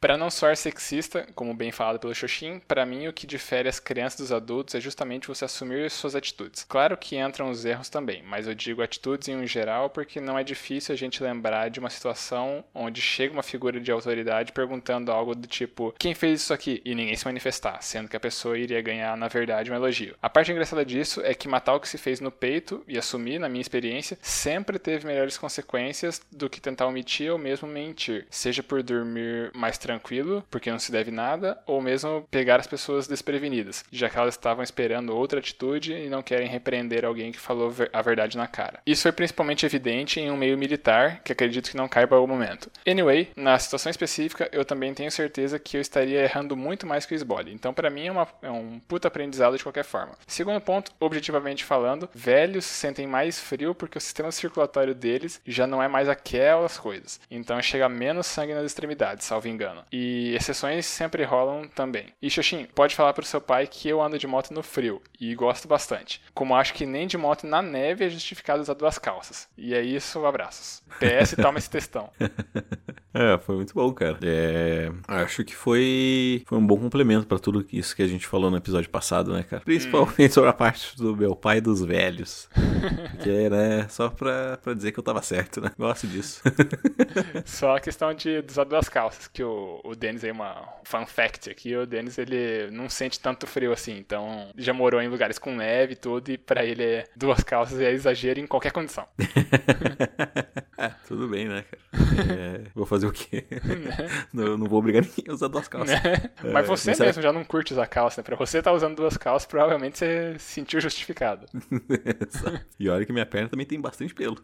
Para 0.00 0.16
não 0.16 0.30
soar 0.30 0.56
sexista, 0.56 1.26
como 1.34 1.54
bem 1.58 1.72
falado 1.72 1.98
pelo 1.98 2.14
Xoxin, 2.14 2.60
para 2.66 2.86
mim 2.86 3.08
o 3.08 3.12
que 3.12 3.26
difere 3.26 3.68
as 3.68 3.80
crianças 3.80 4.20
dos 4.20 4.32
adultos 4.32 4.76
é 4.76 4.80
justamente 4.80 5.26
você 5.26 5.44
assumir 5.44 5.90
suas 5.90 6.14
atitudes. 6.14 6.64
Claro 6.64 6.96
que 6.96 7.18
entram 7.18 7.50
os 7.50 7.64
erros 7.64 7.88
também, 7.88 8.22
mas 8.22 8.46
eu 8.46 8.54
digo 8.54 8.80
atitudes 8.80 9.28
em 9.28 9.36
um 9.36 9.46
geral 9.46 9.90
porque 9.90 10.20
não 10.20 10.38
é 10.38 10.44
difícil 10.44 10.94
a 10.94 10.96
gente 10.96 11.22
lembrar 11.22 11.68
de 11.68 11.80
uma 11.80 11.90
situação 11.90 12.64
onde 12.72 13.00
chega 13.00 13.32
uma 13.32 13.42
figura 13.42 13.80
de 13.80 13.90
autoridade 13.90 14.52
perguntando 14.52 15.10
algo 15.10 15.34
do 15.34 15.48
tipo: 15.48 15.92
quem 15.98 16.14
fez 16.14 16.42
isso 16.42 16.54
aqui? 16.54 16.80
E 16.84 16.94
ninguém 16.94 17.16
se 17.16 17.24
manifestar, 17.24 17.82
sendo 17.82 18.08
que 18.08 18.16
a 18.16 18.20
pessoa 18.20 18.56
iria 18.56 18.80
ganhar, 18.80 19.16
na 19.16 19.26
verdade, 19.26 19.70
um 19.70 19.74
elogio. 19.74 20.14
A 20.22 20.30
parte 20.30 20.52
engraçada 20.52 20.84
disso 20.84 21.20
é 21.22 21.34
que 21.34 21.48
matar 21.48 21.74
o 21.74 21.80
que 21.80 21.88
se 21.88 21.98
fez 21.98 22.20
no 22.20 22.30
peito 22.30 22.84
e 22.86 22.96
assumir, 22.96 23.40
na 23.40 23.48
minha 23.48 23.60
experiência, 23.60 24.16
sempre 24.22 24.78
teve 24.78 25.06
melhores 25.06 25.36
consequências 25.36 26.20
do 26.30 26.48
que 26.48 26.60
tentar 26.60 26.86
omitir 26.86 27.32
ou 27.32 27.38
mesmo 27.38 27.66
mentir, 27.66 28.26
seja 28.30 28.62
por 28.62 28.82
dormir 28.82 29.50
mais 29.54 29.76
tranquilo, 29.76 30.44
porque 30.50 30.70
não 30.70 30.78
se 30.78 30.92
deve 30.92 31.10
nada 31.10 31.47
nada 31.48 31.58
ou 31.66 31.80
mesmo 31.80 32.26
pegar 32.30 32.60
as 32.60 32.66
pessoas 32.66 33.06
desprevenidas, 33.06 33.84
já 33.90 34.08
que 34.08 34.18
elas 34.18 34.34
estavam 34.34 34.62
esperando 34.62 35.16
outra 35.16 35.38
atitude 35.38 35.92
e 35.92 36.08
não 36.08 36.22
querem 36.22 36.48
repreender 36.48 37.04
alguém 37.04 37.32
que 37.32 37.38
falou 37.38 37.72
a 37.92 38.02
verdade 38.02 38.36
na 38.36 38.46
cara. 38.46 38.80
Isso 38.86 39.02
foi 39.02 39.12
principalmente 39.12 39.64
evidente 39.64 40.20
em 40.20 40.30
um 40.30 40.36
meio 40.36 40.58
militar, 40.58 41.20
que 41.22 41.32
acredito 41.32 41.70
que 41.70 41.76
não 41.76 41.88
caiba 41.88 42.16
ao 42.16 42.26
momento. 42.26 42.70
Anyway, 42.86 43.30
na 43.36 43.58
situação 43.58 43.90
específica, 43.90 44.48
eu 44.52 44.64
também 44.64 44.92
tenho 44.94 45.10
certeza 45.10 45.58
que 45.58 45.76
eu 45.76 45.80
estaria 45.80 46.22
errando 46.22 46.56
muito 46.56 46.86
mais 46.86 47.06
que 47.06 47.14
o 47.14 47.16
Sbole. 47.16 47.52
Então, 47.52 47.72
para 47.72 47.90
mim, 47.90 48.06
é, 48.06 48.12
uma, 48.12 48.28
é 48.42 48.50
um 48.50 48.80
puta 48.80 49.08
aprendizado 49.08 49.56
de 49.56 49.62
qualquer 49.62 49.84
forma. 49.84 50.12
Segundo 50.26 50.60
ponto, 50.60 50.92
objetivamente 51.00 51.64
falando, 51.64 52.08
velhos 52.14 52.64
sentem 52.64 53.06
mais 53.06 53.38
frio 53.40 53.74
porque 53.74 53.98
o 53.98 54.00
sistema 54.00 54.30
circulatório 54.30 54.94
deles 54.94 55.40
já 55.46 55.66
não 55.66 55.82
é 55.82 55.88
mais 55.88 56.08
aquelas 56.08 56.78
coisas. 56.78 57.20
Então, 57.30 57.60
chega 57.62 57.88
menos 57.88 58.26
sangue 58.26 58.54
nas 58.54 58.64
extremidades, 58.64 59.26
salvo 59.26 59.48
engano. 59.48 59.84
E 59.92 60.34
exceções 60.34 60.86
sempre 60.86 61.22
rolam 61.24 61.37
também. 61.74 62.06
E 62.20 62.30
Xoxin, 62.30 62.66
pode 62.74 62.94
falar 62.94 63.12
pro 63.12 63.24
seu 63.24 63.40
pai 63.40 63.66
que 63.66 63.88
eu 63.88 64.00
ando 64.00 64.18
de 64.18 64.26
moto 64.26 64.52
no 64.52 64.62
frio 64.62 65.00
e 65.20 65.34
gosto 65.34 65.68
bastante. 65.68 66.22
Como 66.34 66.54
acho 66.54 66.74
que 66.74 66.86
nem 66.86 67.06
de 67.06 67.16
moto 67.16 67.46
na 67.46 67.62
neve 67.62 68.04
é 68.04 68.08
justificado 68.08 68.60
usar 68.60 68.74
duas 68.74 68.98
calças. 68.98 69.48
E 69.56 69.74
é 69.74 69.82
isso, 69.82 70.24
abraços. 70.24 70.82
PS, 70.98 71.36
toma 71.40 71.58
esse 71.58 71.70
textão. 71.70 72.10
é, 73.14 73.38
foi 73.38 73.56
muito 73.56 73.74
bom, 73.74 73.92
cara. 73.92 74.18
É, 74.22 74.90
acho 75.06 75.44
que 75.44 75.54
foi, 75.54 76.42
foi 76.46 76.58
um 76.58 76.66
bom 76.66 76.78
complemento 76.78 77.26
para 77.26 77.38
tudo 77.38 77.64
isso 77.72 77.94
que 77.94 78.02
a 78.02 78.06
gente 78.06 78.26
falou 78.26 78.50
no 78.50 78.56
episódio 78.56 78.90
passado, 78.90 79.32
né, 79.32 79.42
cara? 79.42 79.62
Principalmente 79.62 80.30
hum. 80.30 80.34
sobre 80.34 80.50
a 80.50 80.54
parte 80.54 80.96
do 80.96 81.16
meu 81.16 81.36
pai 81.36 81.60
dos 81.60 81.84
velhos. 81.84 82.48
que 83.22 83.30
é, 83.30 83.50
né, 83.50 83.86
só 83.88 84.08
pra, 84.08 84.56
pra 84.58 84.74
dizer 84.74 84.92
que 84.92 84.98
eu 84.98 85.04
tava 85.04 85.22
certo, 85.22 85.60
né? 85.60 85.70
Gosto 85.78 86.06
disso. 86.06 86.42
só 87.44 87.76
a 87.76 87.80
questão 87.80 88.12
de 88.14 88.44
usar 88.48 88.64
duas 88.64 88.88
calças, 88.88 89.28
que 89.28 89.42
o, 89.42 89.80
o 89.84 89.94
Denis 89.94 90.24
aí, 90.24 90.30
uma 90.30 90.68
fun 90.84 91.06
fact 91.18 91.50
aqui, 91.50 91.74
o 91.74 91.84
Denis, 91.84 92.16
ele 92.16 92.70
não 92.70 92.88
sente 92.88 93.18
tanto 93.18 93.44
frio 93.44 93.72
assim, 93.72 93.98
então 93.98 94.52
já 94.56 94.72
morou 94.72 95.02
em 95.02 95.08
lugares 95.08 95.36
com 95.36 95.52
neve 95.52 95.94
e 95.94 95.96
tudo, 95.96 96.30
e 96.30 96.38
pra 96.38 96.64
ele 96.64 96.84
é 96.84 97.04
duas 97.16 97.42
calças 97.42 97.80
é 97.80 97.90
exagero 97.90 98.38
em 98.38 98.46
qualquer 98.46 98.70
condição. 98.70 99.04
é, 100.78 100.92
tudo 101.08 101.26
bem, 101.26 101.48
né, 101.48 101.62
cara? 101.62 101.88
É, 102.18 102.62
vou 102.74 102.84
fazer 102.84 103.06
o 103.06 103.12
quê? 103.12 103.44
não, 104.32 104.58
não 104.58 104.66
vou 104.66 104.80
obrigar 104.80 105.02
ninguém 105.16 105.24
a 105.28 105.32
usar 105.32 105.48
duas 105.48 105.68
calças. 105.68 105.94
É. 105.94 106.30
Mas 106.52 106.66
você 106.66 106.94
mesmo 106.98 107.22
já 107.22 107.32
não 107.32 107.44
curte 107.44 107.72
usar 107.72 107.86
calça, 107.86 108.20
né? 108.20 108.24
Pra 108.24 108.34
você 108.34 108.58
estar 108.58 108.70
tá 108.70 108.76
usando 108.76 108.96
duas 108.96 109.16
calças, 109.16 109.46
provavelmente 109.46 109.98
você 109.98 110.34
se 110.38 110.52
sentiu 110.54 110.80
justificado. 110.80 111.46
e 112.78 112.88
olha 112.88 113.06
que 113.06 113.12
minha 113.12 113.26
perna 113.26 113.48
também 113.48 113.66
tem 113.66 113.80
bastante 113.80 114.14
pelo. 114.14 114.36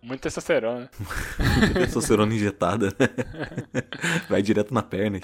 Muito 0.00 0.22
testosterona. 0.22 0.90
Muita 1.38 1.80
testosterona 1.80 2.34
injetada. 2.34 2.94
Vai 4.28 4.40
direto 4.42 4.72
na 4.72 4.82
perna. 4.82 5.20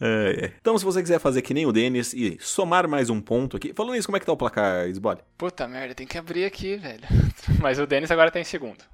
É, 0.00 0.52
então, 0.60 0.78
se 0.78 0.84
você 0.84 1.02
quiser 1.02 1.18
fazer 1.18 1.42
que 1.42 1.54
nem 1.54 1.66
o 1.66 1.72
Denis 1.72 2.12
e 2.12 2.38
somar 2.40 2.86
mais 2.88 3.10
um 3.10 3.20
ponto 3.20 3.56
aqui. 3.56 3.72
Falando 3.74 3.96
isso, 3.96 4.06
como 4.06 4.16
é 4.16 4.20
que 4.20 4.26
tá 4.26 4.32
o 4.32 4.36
placar, 4.36 4.88
Sbole? 4.88 5.20
Puta 5.36 5.66
merda, 5.66 5.94
tem 5.94 6.06
que 6.06 6.18
abrir 6.18 6.44
aqui, 6.44 6.76
velho. 6.76 7.02
Mas 7.60 7.78
o 7.78 7.86
Denis 7.86 8.10
agora 8.10 8.30
tá 8.30 8.38
em 8.38 8.44
segundo. 8.44 8.84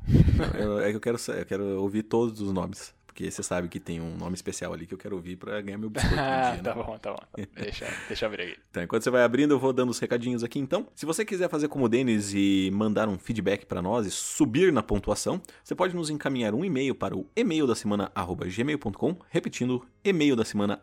Não, 0.59 0.81
é 0.81 0.91
que 0.91 0.97
eu 0.97 1.01
quero, 1.01 1.19
eu 1.29 1.47
quero 1.47 1.81
ouvir 1.81 2.03
todos 2.03 2.41
os 2.41 2.53
nomes. 2.53 2.95
Porque 3.13 3.31
você 3.31 3.43
sabe 3.43 3.69
que 3.69 3.79
tem 3.79 4.01
um 4.01 4.17
nome 4.17 4.35
especial 4.35 4.73
ali 4.73 4.87
que 4.87 4.95
eu 4.95 4.99
quero 4.99 5.15
ouvir 5.15 5.37
para 5.37 5.61
ganhar 5.61 5.77
meu 5.77 5.91
biscoito. 5.91 6.17
ah, 6.19 6.53
dia, 6.55 6.63
tá 6.63 6.75
né? 6.75 6.83
bom, 6.83 6.99
tá 6.99 7.13
bom. 7.13 7.45
Deixa, 7.55 7.87
deixa 8.09 8.25
eu 8.25 8.29
abrir 8.31 8.43
aqui. 8.45 8.57
Então, 8.71 8.83
enquanto 8.83 9.03
você 9.03 9.11
vai 9.11 9.23
abrindo, 9.23 9.53
eu 9.53 9.59
vou 9.59 9.71
dando 9.71 9.91
os 9.91 9.99
recadinhos 9.99 10.43
aqui 10.43 10.59
então. 10.59 10.89
Se 10.95 11.05
você 11.05 11.23
quiser 11.23 11.51
fazer 11.51 11.69
como 11.69 11.85
o 11.85 11.89
Denis 11.91 12.33
e 12.33 12.71
mandar 12.73 13.11
um 13.11 13.19
feedback 13.19 13.67
para 13.67 13.83
nós 13.83 14.07
e 14.07 14.11
subir 14.11 14.73
na 14.73 14.83
pontuação, 14.83 15.43
você 15.63 15.75
pode 15.75 15.95
nos 15.95 16.09
encaminhar 16.09 16.55
um 16.55 16.65
e-mail 16.65 16.95
para 16.95 17.15
o 17.15 17.27
e-mail 17.37 17.67
da 17.67 17.75
semana 17.75 18.11
gmail.com, 18.57 19.17
repetindo 19.29 19.85
e-mail 20.05 20.35
da 20.35 20.45
semana 20.45 20.79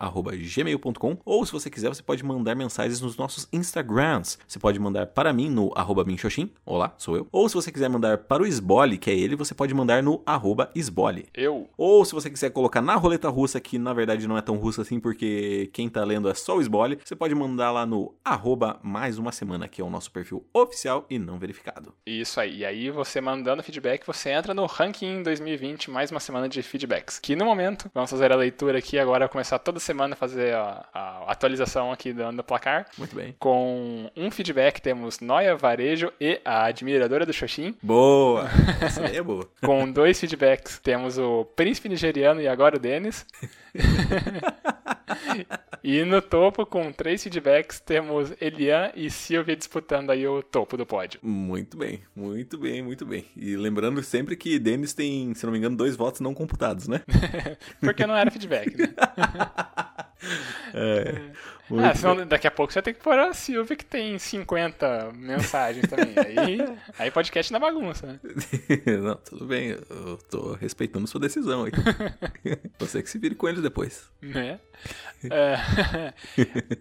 gmail.com, 0.55 1.17
ou 1.25 1.45
se 1.45 1.51
você 1.51 1.69
quiser, 1.69 1.89
você 1.89 2.03
pode 2.03 2.23
mandar 2.23 2.55
mensagens 2.55 3.01
nos 3.01 3.17
nossos 3.17 3.47
Instagrams. 3.51 4.37
Você 4.47 4.59
pode 4.59 4.79
mandar 4.79 5.07
para 5.07 5.33
mim 5.33 5.49
no 5.49 5.71
arroba 5.75 6.03
minxoxin, 6.03 6.51
olá, 6.65 6.93
sou 6.97 7.15
eu. 7.15 7.27
Ou 7.31 7.47
se 7.49 7.55
você 7.55 7.71
quiser 7.71 7.89
mandar 7.89 8.19
para 8.19 8.43
o 8.43 8.45
Sbole, 8.45 8.97
que 8.97 9.09
é 9.09 9.15
ele, 9.15 9.35
você 9.35 9.53
pode 9.53 9.73
mandar 9.73 10.03
no 10.03 10.21
arroba 10.25 10.69
Sbole. 10.75 11.27
Eu. 11.33 11.69
Ou 11.77 12.05
se 12.05 12.13
você 12.13 12.29
quiser 12.29 12.51
colocar 12.51 12.81
na 12.81 12.95
roleta 12.95 13.29
russa, 13.29 13.59
que 13.59 13.77
na 13.77 13.93
verdade 13.93 14.27
não 14.27 14.37
é 14.37 14.41
tão 14.41 14.57
russa 14.57 14.81
assim, 14.81 14.99
porque 14.99 15.69
quem 15.73 15.89
tá 15.89 16.03
lendo 16.03 16.29
é 16.29 16.33
só 16.33 16.57
o 16.57 16.61
Sbole, 16.61 16.99
você 17.03 17.15
pode 17.15 17.33
mandar 17.33 17.71
lá 17.71 17.85
no 17.85 18.13
arroba 18.23 18.79
mais 18.83 19.17
uma 19.17 19.31
semana, 19.31 19.67
que 19.67 19.81
é 19.81 19.83
o 19.83 19.89
nosso 19.89 20.11
perfil 20.11 20.45
oficial 20.53 21.05
e 21.09 21.17
não 21.17 21.39
verificado. 21.39 21.93
Isso 22.05 22.39
aí. 22.39 22.59
E 22.59 22.65
aí 22.65 22.89
você 22.89 23.21
mandando 23.21 23.63
feedback, 23.63 24.05
você 24.05 24.31
entra 24.31 24.53
no 24.53 24.65
ranking 24.65 25.23
2020, 25.23 25.89
mais 25.89 26.11
uma 26.11 26.19
semana 26.19 26.49
de 26.49 26.61
feedbacks. 26.61 27.17
Que 27.19 27.35
no 27.35 27.45
momento, 27.45 27.89
vamos 27.93 28.09
fazer 28.09 28.31
a 28.33 28.35
leitura 28.35 28.79
aqui 28.79 28.99
agora, 28.99 29.08
começar 29.29 29.59
toda 29.59 29.79
semana 29.79 30.13
a 30.13 30.17
fazer 30.17 30.53
a, 30.53 30.85
a 30.93 31.31
atualização 31.31 31.91
aqui 31.91 32.13
do, 32.13 32.43
placar. 32.43 32.85
Muito 32.97 33.15
bem. 33.15 33.35
Com 33.39 34.09
um 34.15 34.31
feedback 34.31 34.79
temos 34.79 35.19
Noia 35.19 35.55
Varejo 35.55 36.11
e 36.19 36.39
a 36.45 36.65
admiradora 36.65 37.25
do 37.25 37.33
Xoxin. 37.33 37.75
Boa! 37.81 38.49
Essa 38.81 39.05
aí 39.05 39.17
é 39.17 39.23
boa. 39.23 39.47
Com 39.63 39.91
dois 39.91 40.19
feedbacks 40.19 40.79
temos 40.79 41.17
o 41.17 41.45
Príncipe 41.55 41.89
Nigeriano 41.89 42.41
e 42.41 42.47
agora 42.47 42.77
o 42.77 42.79
Denis. 42.79 43.25
e 45.83 46.03
no 46.03 46.21
topo, 46.21 46.65
com 46.65 46.91
três 46.91 47.23
feedbacks, 47.23 47.79
temos 47.79 48.33
Elian 48.39 48.91
e 48.95 49.09
Silvia 49.09 49.55
disputando 49.55 50.09
aí 50.09 50.27
o 50.27 50.41
topo 50.41 50.77
do 50.77 50.85
pódio. 50.85 51.19
Muito 51.23 51.77
bem, 51.77 52.01
muito 52.15 52.57
bem, 52.57 52.81
muito 52.81 53.05
bem. 53.05 53.25
E 53.35 53.55
lembrando 53.55 54.01
sempre 54.03 54.35
que 54.35 54.59
Denis 54.59 54.93
tem, 54.93 55.33
se 55.33 55.45
não 55.45 55.51
me 55.51 55.57
engano, 55.57 55.75
dois 55.75 55.95
votos 55.95 56.21
não 56.21 56.33
computados, 56.33 56.87
né? 56.87 57.01
Porque 57.81 58.05
não 58.05 58.15
era 58.15 58.31
feedback, 58.31 58.75
né? 58.77 58.93
é. 60.79 61.31
Ah, 61.77 61.93
senão 61.93 62.25
daqui 62.25 62.47
a 62.47 62.51
pouco 62.51 62.73
você 62.73 62.81
tem 62.81 62.93
que 62.93 62.99
pôr 62.99 63.17
a 63.19 63.33
Silvia 63.33 63.75
que 63.75 63.85
tem 63.85 64.17
50 64.17 65.11
mensagens 65.13 65.87
também. 65.87 66.15
Aí, 66.17 66.59
aí 66.97 67.11
podcast 67.11 67.53
na 67.53 67.59
bagunça, 67.59 68.07
né? 68.07 68.19
Não, 68.99 69.15
tudo 69.15 69.45
bem. 69.45 69.77
Eu 69.89 70.17
tô 70.29 70.53
respeitando 70.53 71.05
sua 71.05 71.19
decisão 71.19 71.65
aí. 71.65 71.71
Você 72.79 73.03
que 73.03 73.09
se 73.09 73.19
vire 73.19 73.35
com 73.35 73.47
eles 73.47 73.61
depois. 73.61 74.09
Né? 74.21 74.59
É... 75.29 76.13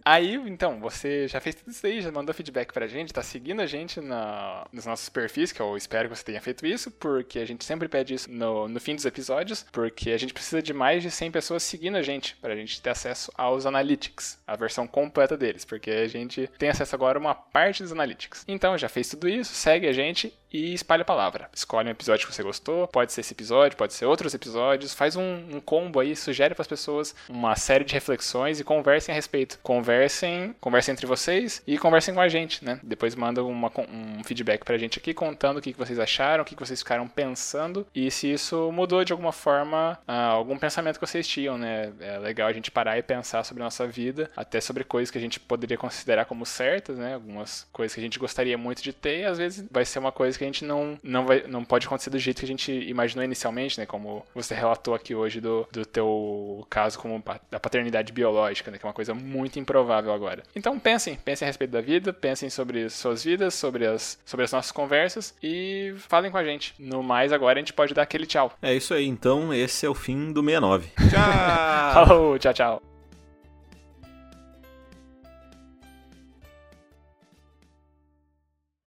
aí, 0.04 0.34
então, 0.34 0.78
você 0.78 1.26
já 1.26 1.40
fez 1.40 1.56
tudo 1.56 1.72
isso 1.72 1.84
aí, 1.84 2.00
já 2.00 2.12
mandou 2.12 2.32
feedback 2.32 2.72
pra 2.72 2.86
gente, 2.86 3.12
tá 3.12 3.22
seguindo 3.22 3.60
a 3.60 3.66
gente 3.66 4.00
na... 4.00 4.64
nos 4.72 4.86
nossos 4.86 5.08
perfis, 5.08 5.50
que 5.50 5.60
eu 5.60 5.76
espero 5.76 6.08
que 6.08 6.16
você 6.16 6.24
tenha 6.24 6.40
feito 6.40 6.64
isso, 6.64 6.90
porque 6.90 7.40
a 7.40 7.44
gente 7.44 7.64
sempre 7.64 7.88
pede 7.88 8.14
isso 8.14 8.30
no, 8.30 8.68
no 8.68 8.78
fim 8.78 8.94
dos 8.94 9.04
episódios, 9.04 9.66
porque 9.72 10.10
a 10.10 10.16
gente 10.16 10.32
precisa 10.32 10.62
de 10.62 10.72
mais 10.72 11.02
de 11.02 11.10
100 11.10 11.32
pessoas 11.32 11.62
seguindo 11.64 11.96
a 11.96 12.02
gente, 12.02 12.36
pra 12.36 12.54
gente 12.54 12.80
ter 12.80 12.90
acesso 12.90 13.32
aos 13.36 13.66
analytics, 13.88 14.38
a 14.46 14.54
versão 14.54 14.86
completa 14.86 15.36
deles, 15.36 15.64
porque 15.64 15.90
a 15.90 16.06
gente 16.06 16.48
tem 16.58 16.68
acesso 16.68 16.94
agora 16.94 17.18
a 17.18 17.20
uma 17.20 17.34
parte 17.34 17.82
dos 17.82 17.92
analytics. 17.92 18.44
Então, 18.46 18.76
já 18.76 18.88
fez 18.88 19.08
tudo 19.08 19.28
isso, 19.28 19.54
segue 19.54 19.86
a 19.86 19.92
gente 19.92 20.32
e 20.52 20.74
espalha 20.74 21.02
a 21.02 21.04
palavra. 21.04 21.48
Escolhe 21.54 21.88
um 21.88 21.92
episódio 21.92 22.26
que 22.26 22.34
você 22.34 22.42
gostou, 22.42 22.86
pode 22.88 23.12
ser 23.12 23.20
esse 23.20 23.32
episódio, 23.32 23.76
pode 23.76 23.92
ser 23.94 24.06
outros 24.06 24.34
episódios, 24.34 24.94
faz 24.94 25.16
um, 25.16 25.44
um 25.52 25.60
combo 25.60 26.00
aí, 26.00 26.14
sugere 26.16 26.54
para 26.54 26.62
as 26.62 26.68
pessoas 26.68 27.14
uma 27.28 27.56
série 27.56 27.84
de 27.84 27.94
reflexões 27.94 28.60
e 28.60 28.64
conversem 28.64 29.12
a 29.12 29.16
respeito. 29.16 29.58
Conversem, 29.62 30.54
conversem 30.60 30.92
entre 30.92 31.06
vocês 31.06 31.62
e 31.66 31.78
conversem 31.78 32.14
com 32.14 32.20
a 32.20 32.28
gente, 32.28 32.64
né? 32.64 32.80
Depois 32.82 33.14
manda 33.14 33.42
uma, 33.44 33.70
um 33.88 34.24
feedback 34.24 34.64
pra 34.64 34.78
gente 34.78 34.98
aqui 34.98 35.12
contando 35.14 35.58
o 35.58 35.62
que 35.62 35.72
vocês 35.72 35.98
acharam, 35.98 36.42
o 36.42 36.46
que 36.46 36.54
vocês 36.54 36.80
ficaram 36.80 37.06
pensando 37.08 37.86
e 37.94 38.10
se 38.10 38.32
isso 38.32 38.70
mudou 38.72 39.04
de 39.04 39.12
alguma 39.12 39.32
forma 39.32 39.98
uh, 40.06 40.12
algum 40.12 40.58
pensamento 40.58 40.98
que 40.98 41.06
vocês 41.06 41.26
tinham, 41.26 41.58
né? 41.58 41.92
É 42.00 42.18
legal 42.18 42.48
a 42.48 42.52
gente 42.52 42.70
parar 42.70 42.98
e 42.98 43.02
pensar 43.02 43.44
sobre 43.44 43.62
a 43.62 43.66
nossa 43.66 43.86
vida, 43.86 44.30
até 44.36 44.60
sobre 44.60 44.84
coisas 44.84 45.10
que 45.10 45.18
a 45.18 45.20
gente 45.20 45.38
poderia 45.40 45.76
considerar 45.76 46.24
como 46.24 46.44
certas, 46.46 46.96
né? 46.96 47.14
Algumas 47.14 47.66
coisas 47.72 47.94
que 47.94 48.00
a 48.00 48.02
gente 48.02 48.18
gostaria 48.18 48.56
muito 48.56 48.82
de 48.82 48.92
ter 48.92 49.20
e 49.20 49.24
às 49.24 49.38
vezes 49.38 49.66
vai 49.70 49.84
ser 49.84 49.98
uma 49.98 50.12
coisa 50.38 50.40
que 50.40 50.44
a 50.44 50.46
gente 50.46 50.64
não, 50.64 50.98
não, 51.02 51.26
vai, 51.26 51.44
não 51.46 51.64
pode 51.64 51.86
acontecer 51.86 52.10
do 52.10 52.18
jeito 52.18 52.38
que 52.38 52.44
a 52.44 52.48
gente 52.48 52.72
imaginou 52.72 53.24
inicialmente, 53.24 53.78
né? 53.78 53.86
Como 53.86 54.24
você 54.34 54.54
relatou 54.54 54.94
aqui 54.94 55.14
hoje 55.14 55.40
do, 55.40 55.66
do 55.70 55.84
teu 55.84 56.64
caso 56.70 56.98
como 56.98 57.22
da 57.50 57.58
paternidade 57.58 58.12
biológica, 58.12 58.70
né? 58.70 58.78
Que 58.78 58.86
é 58.86 58.88
uma 58.88 58.94
coisa 58.94 59.14
muito 59.14 59.58
improvável 59.58 60.12
agora. 60.12 60.42
Então 60.54 60.78
pensem, 60.78 61.16
pensem 61.16 61.46
a 61.46 61.48
respeito 61.48 61.70
da 61.70 61.80
vida, 61.80 62.12
pensem 62.12 62.48
sobre 62.48 62.88
suas 62.88 63.24
vidas, 63.24 63.54
sobre 63.54 63.86
as, 63.86 64.18
sobre 64.24 64.44
as 64.44 64.52
nossas 64.52 64.72
conversas 64.72 65.34
e 65.42 65.94
falem 65.98 66.30
com 66.30 66.38
a 66.38 66.44
gente. 66.44 66.74
No 66.78 67.02
mais, 67.02 67.32
agora 67.32 67.58
a 67.58 67.60
gente 67.60 67.72
pode 67.72 67.94
dar 67.94 68.02
aquele 68.02 68.26
tchau. 68.26 68.52
É 68.62 68.74
isso 68.74 68.94
aí, 68.94 69.06
então 69.06 69.52
esse 69.52 69.84
é 69.84 69.88
o 69.88 69.94
fim 69.94 70.32
do 70.32 70.42
69. 70.42 70.88
Tchau! 71.10 71.94
Falou, 72.04 72.38
tchau, 72.38 72.54
tchau. 72.54 72.87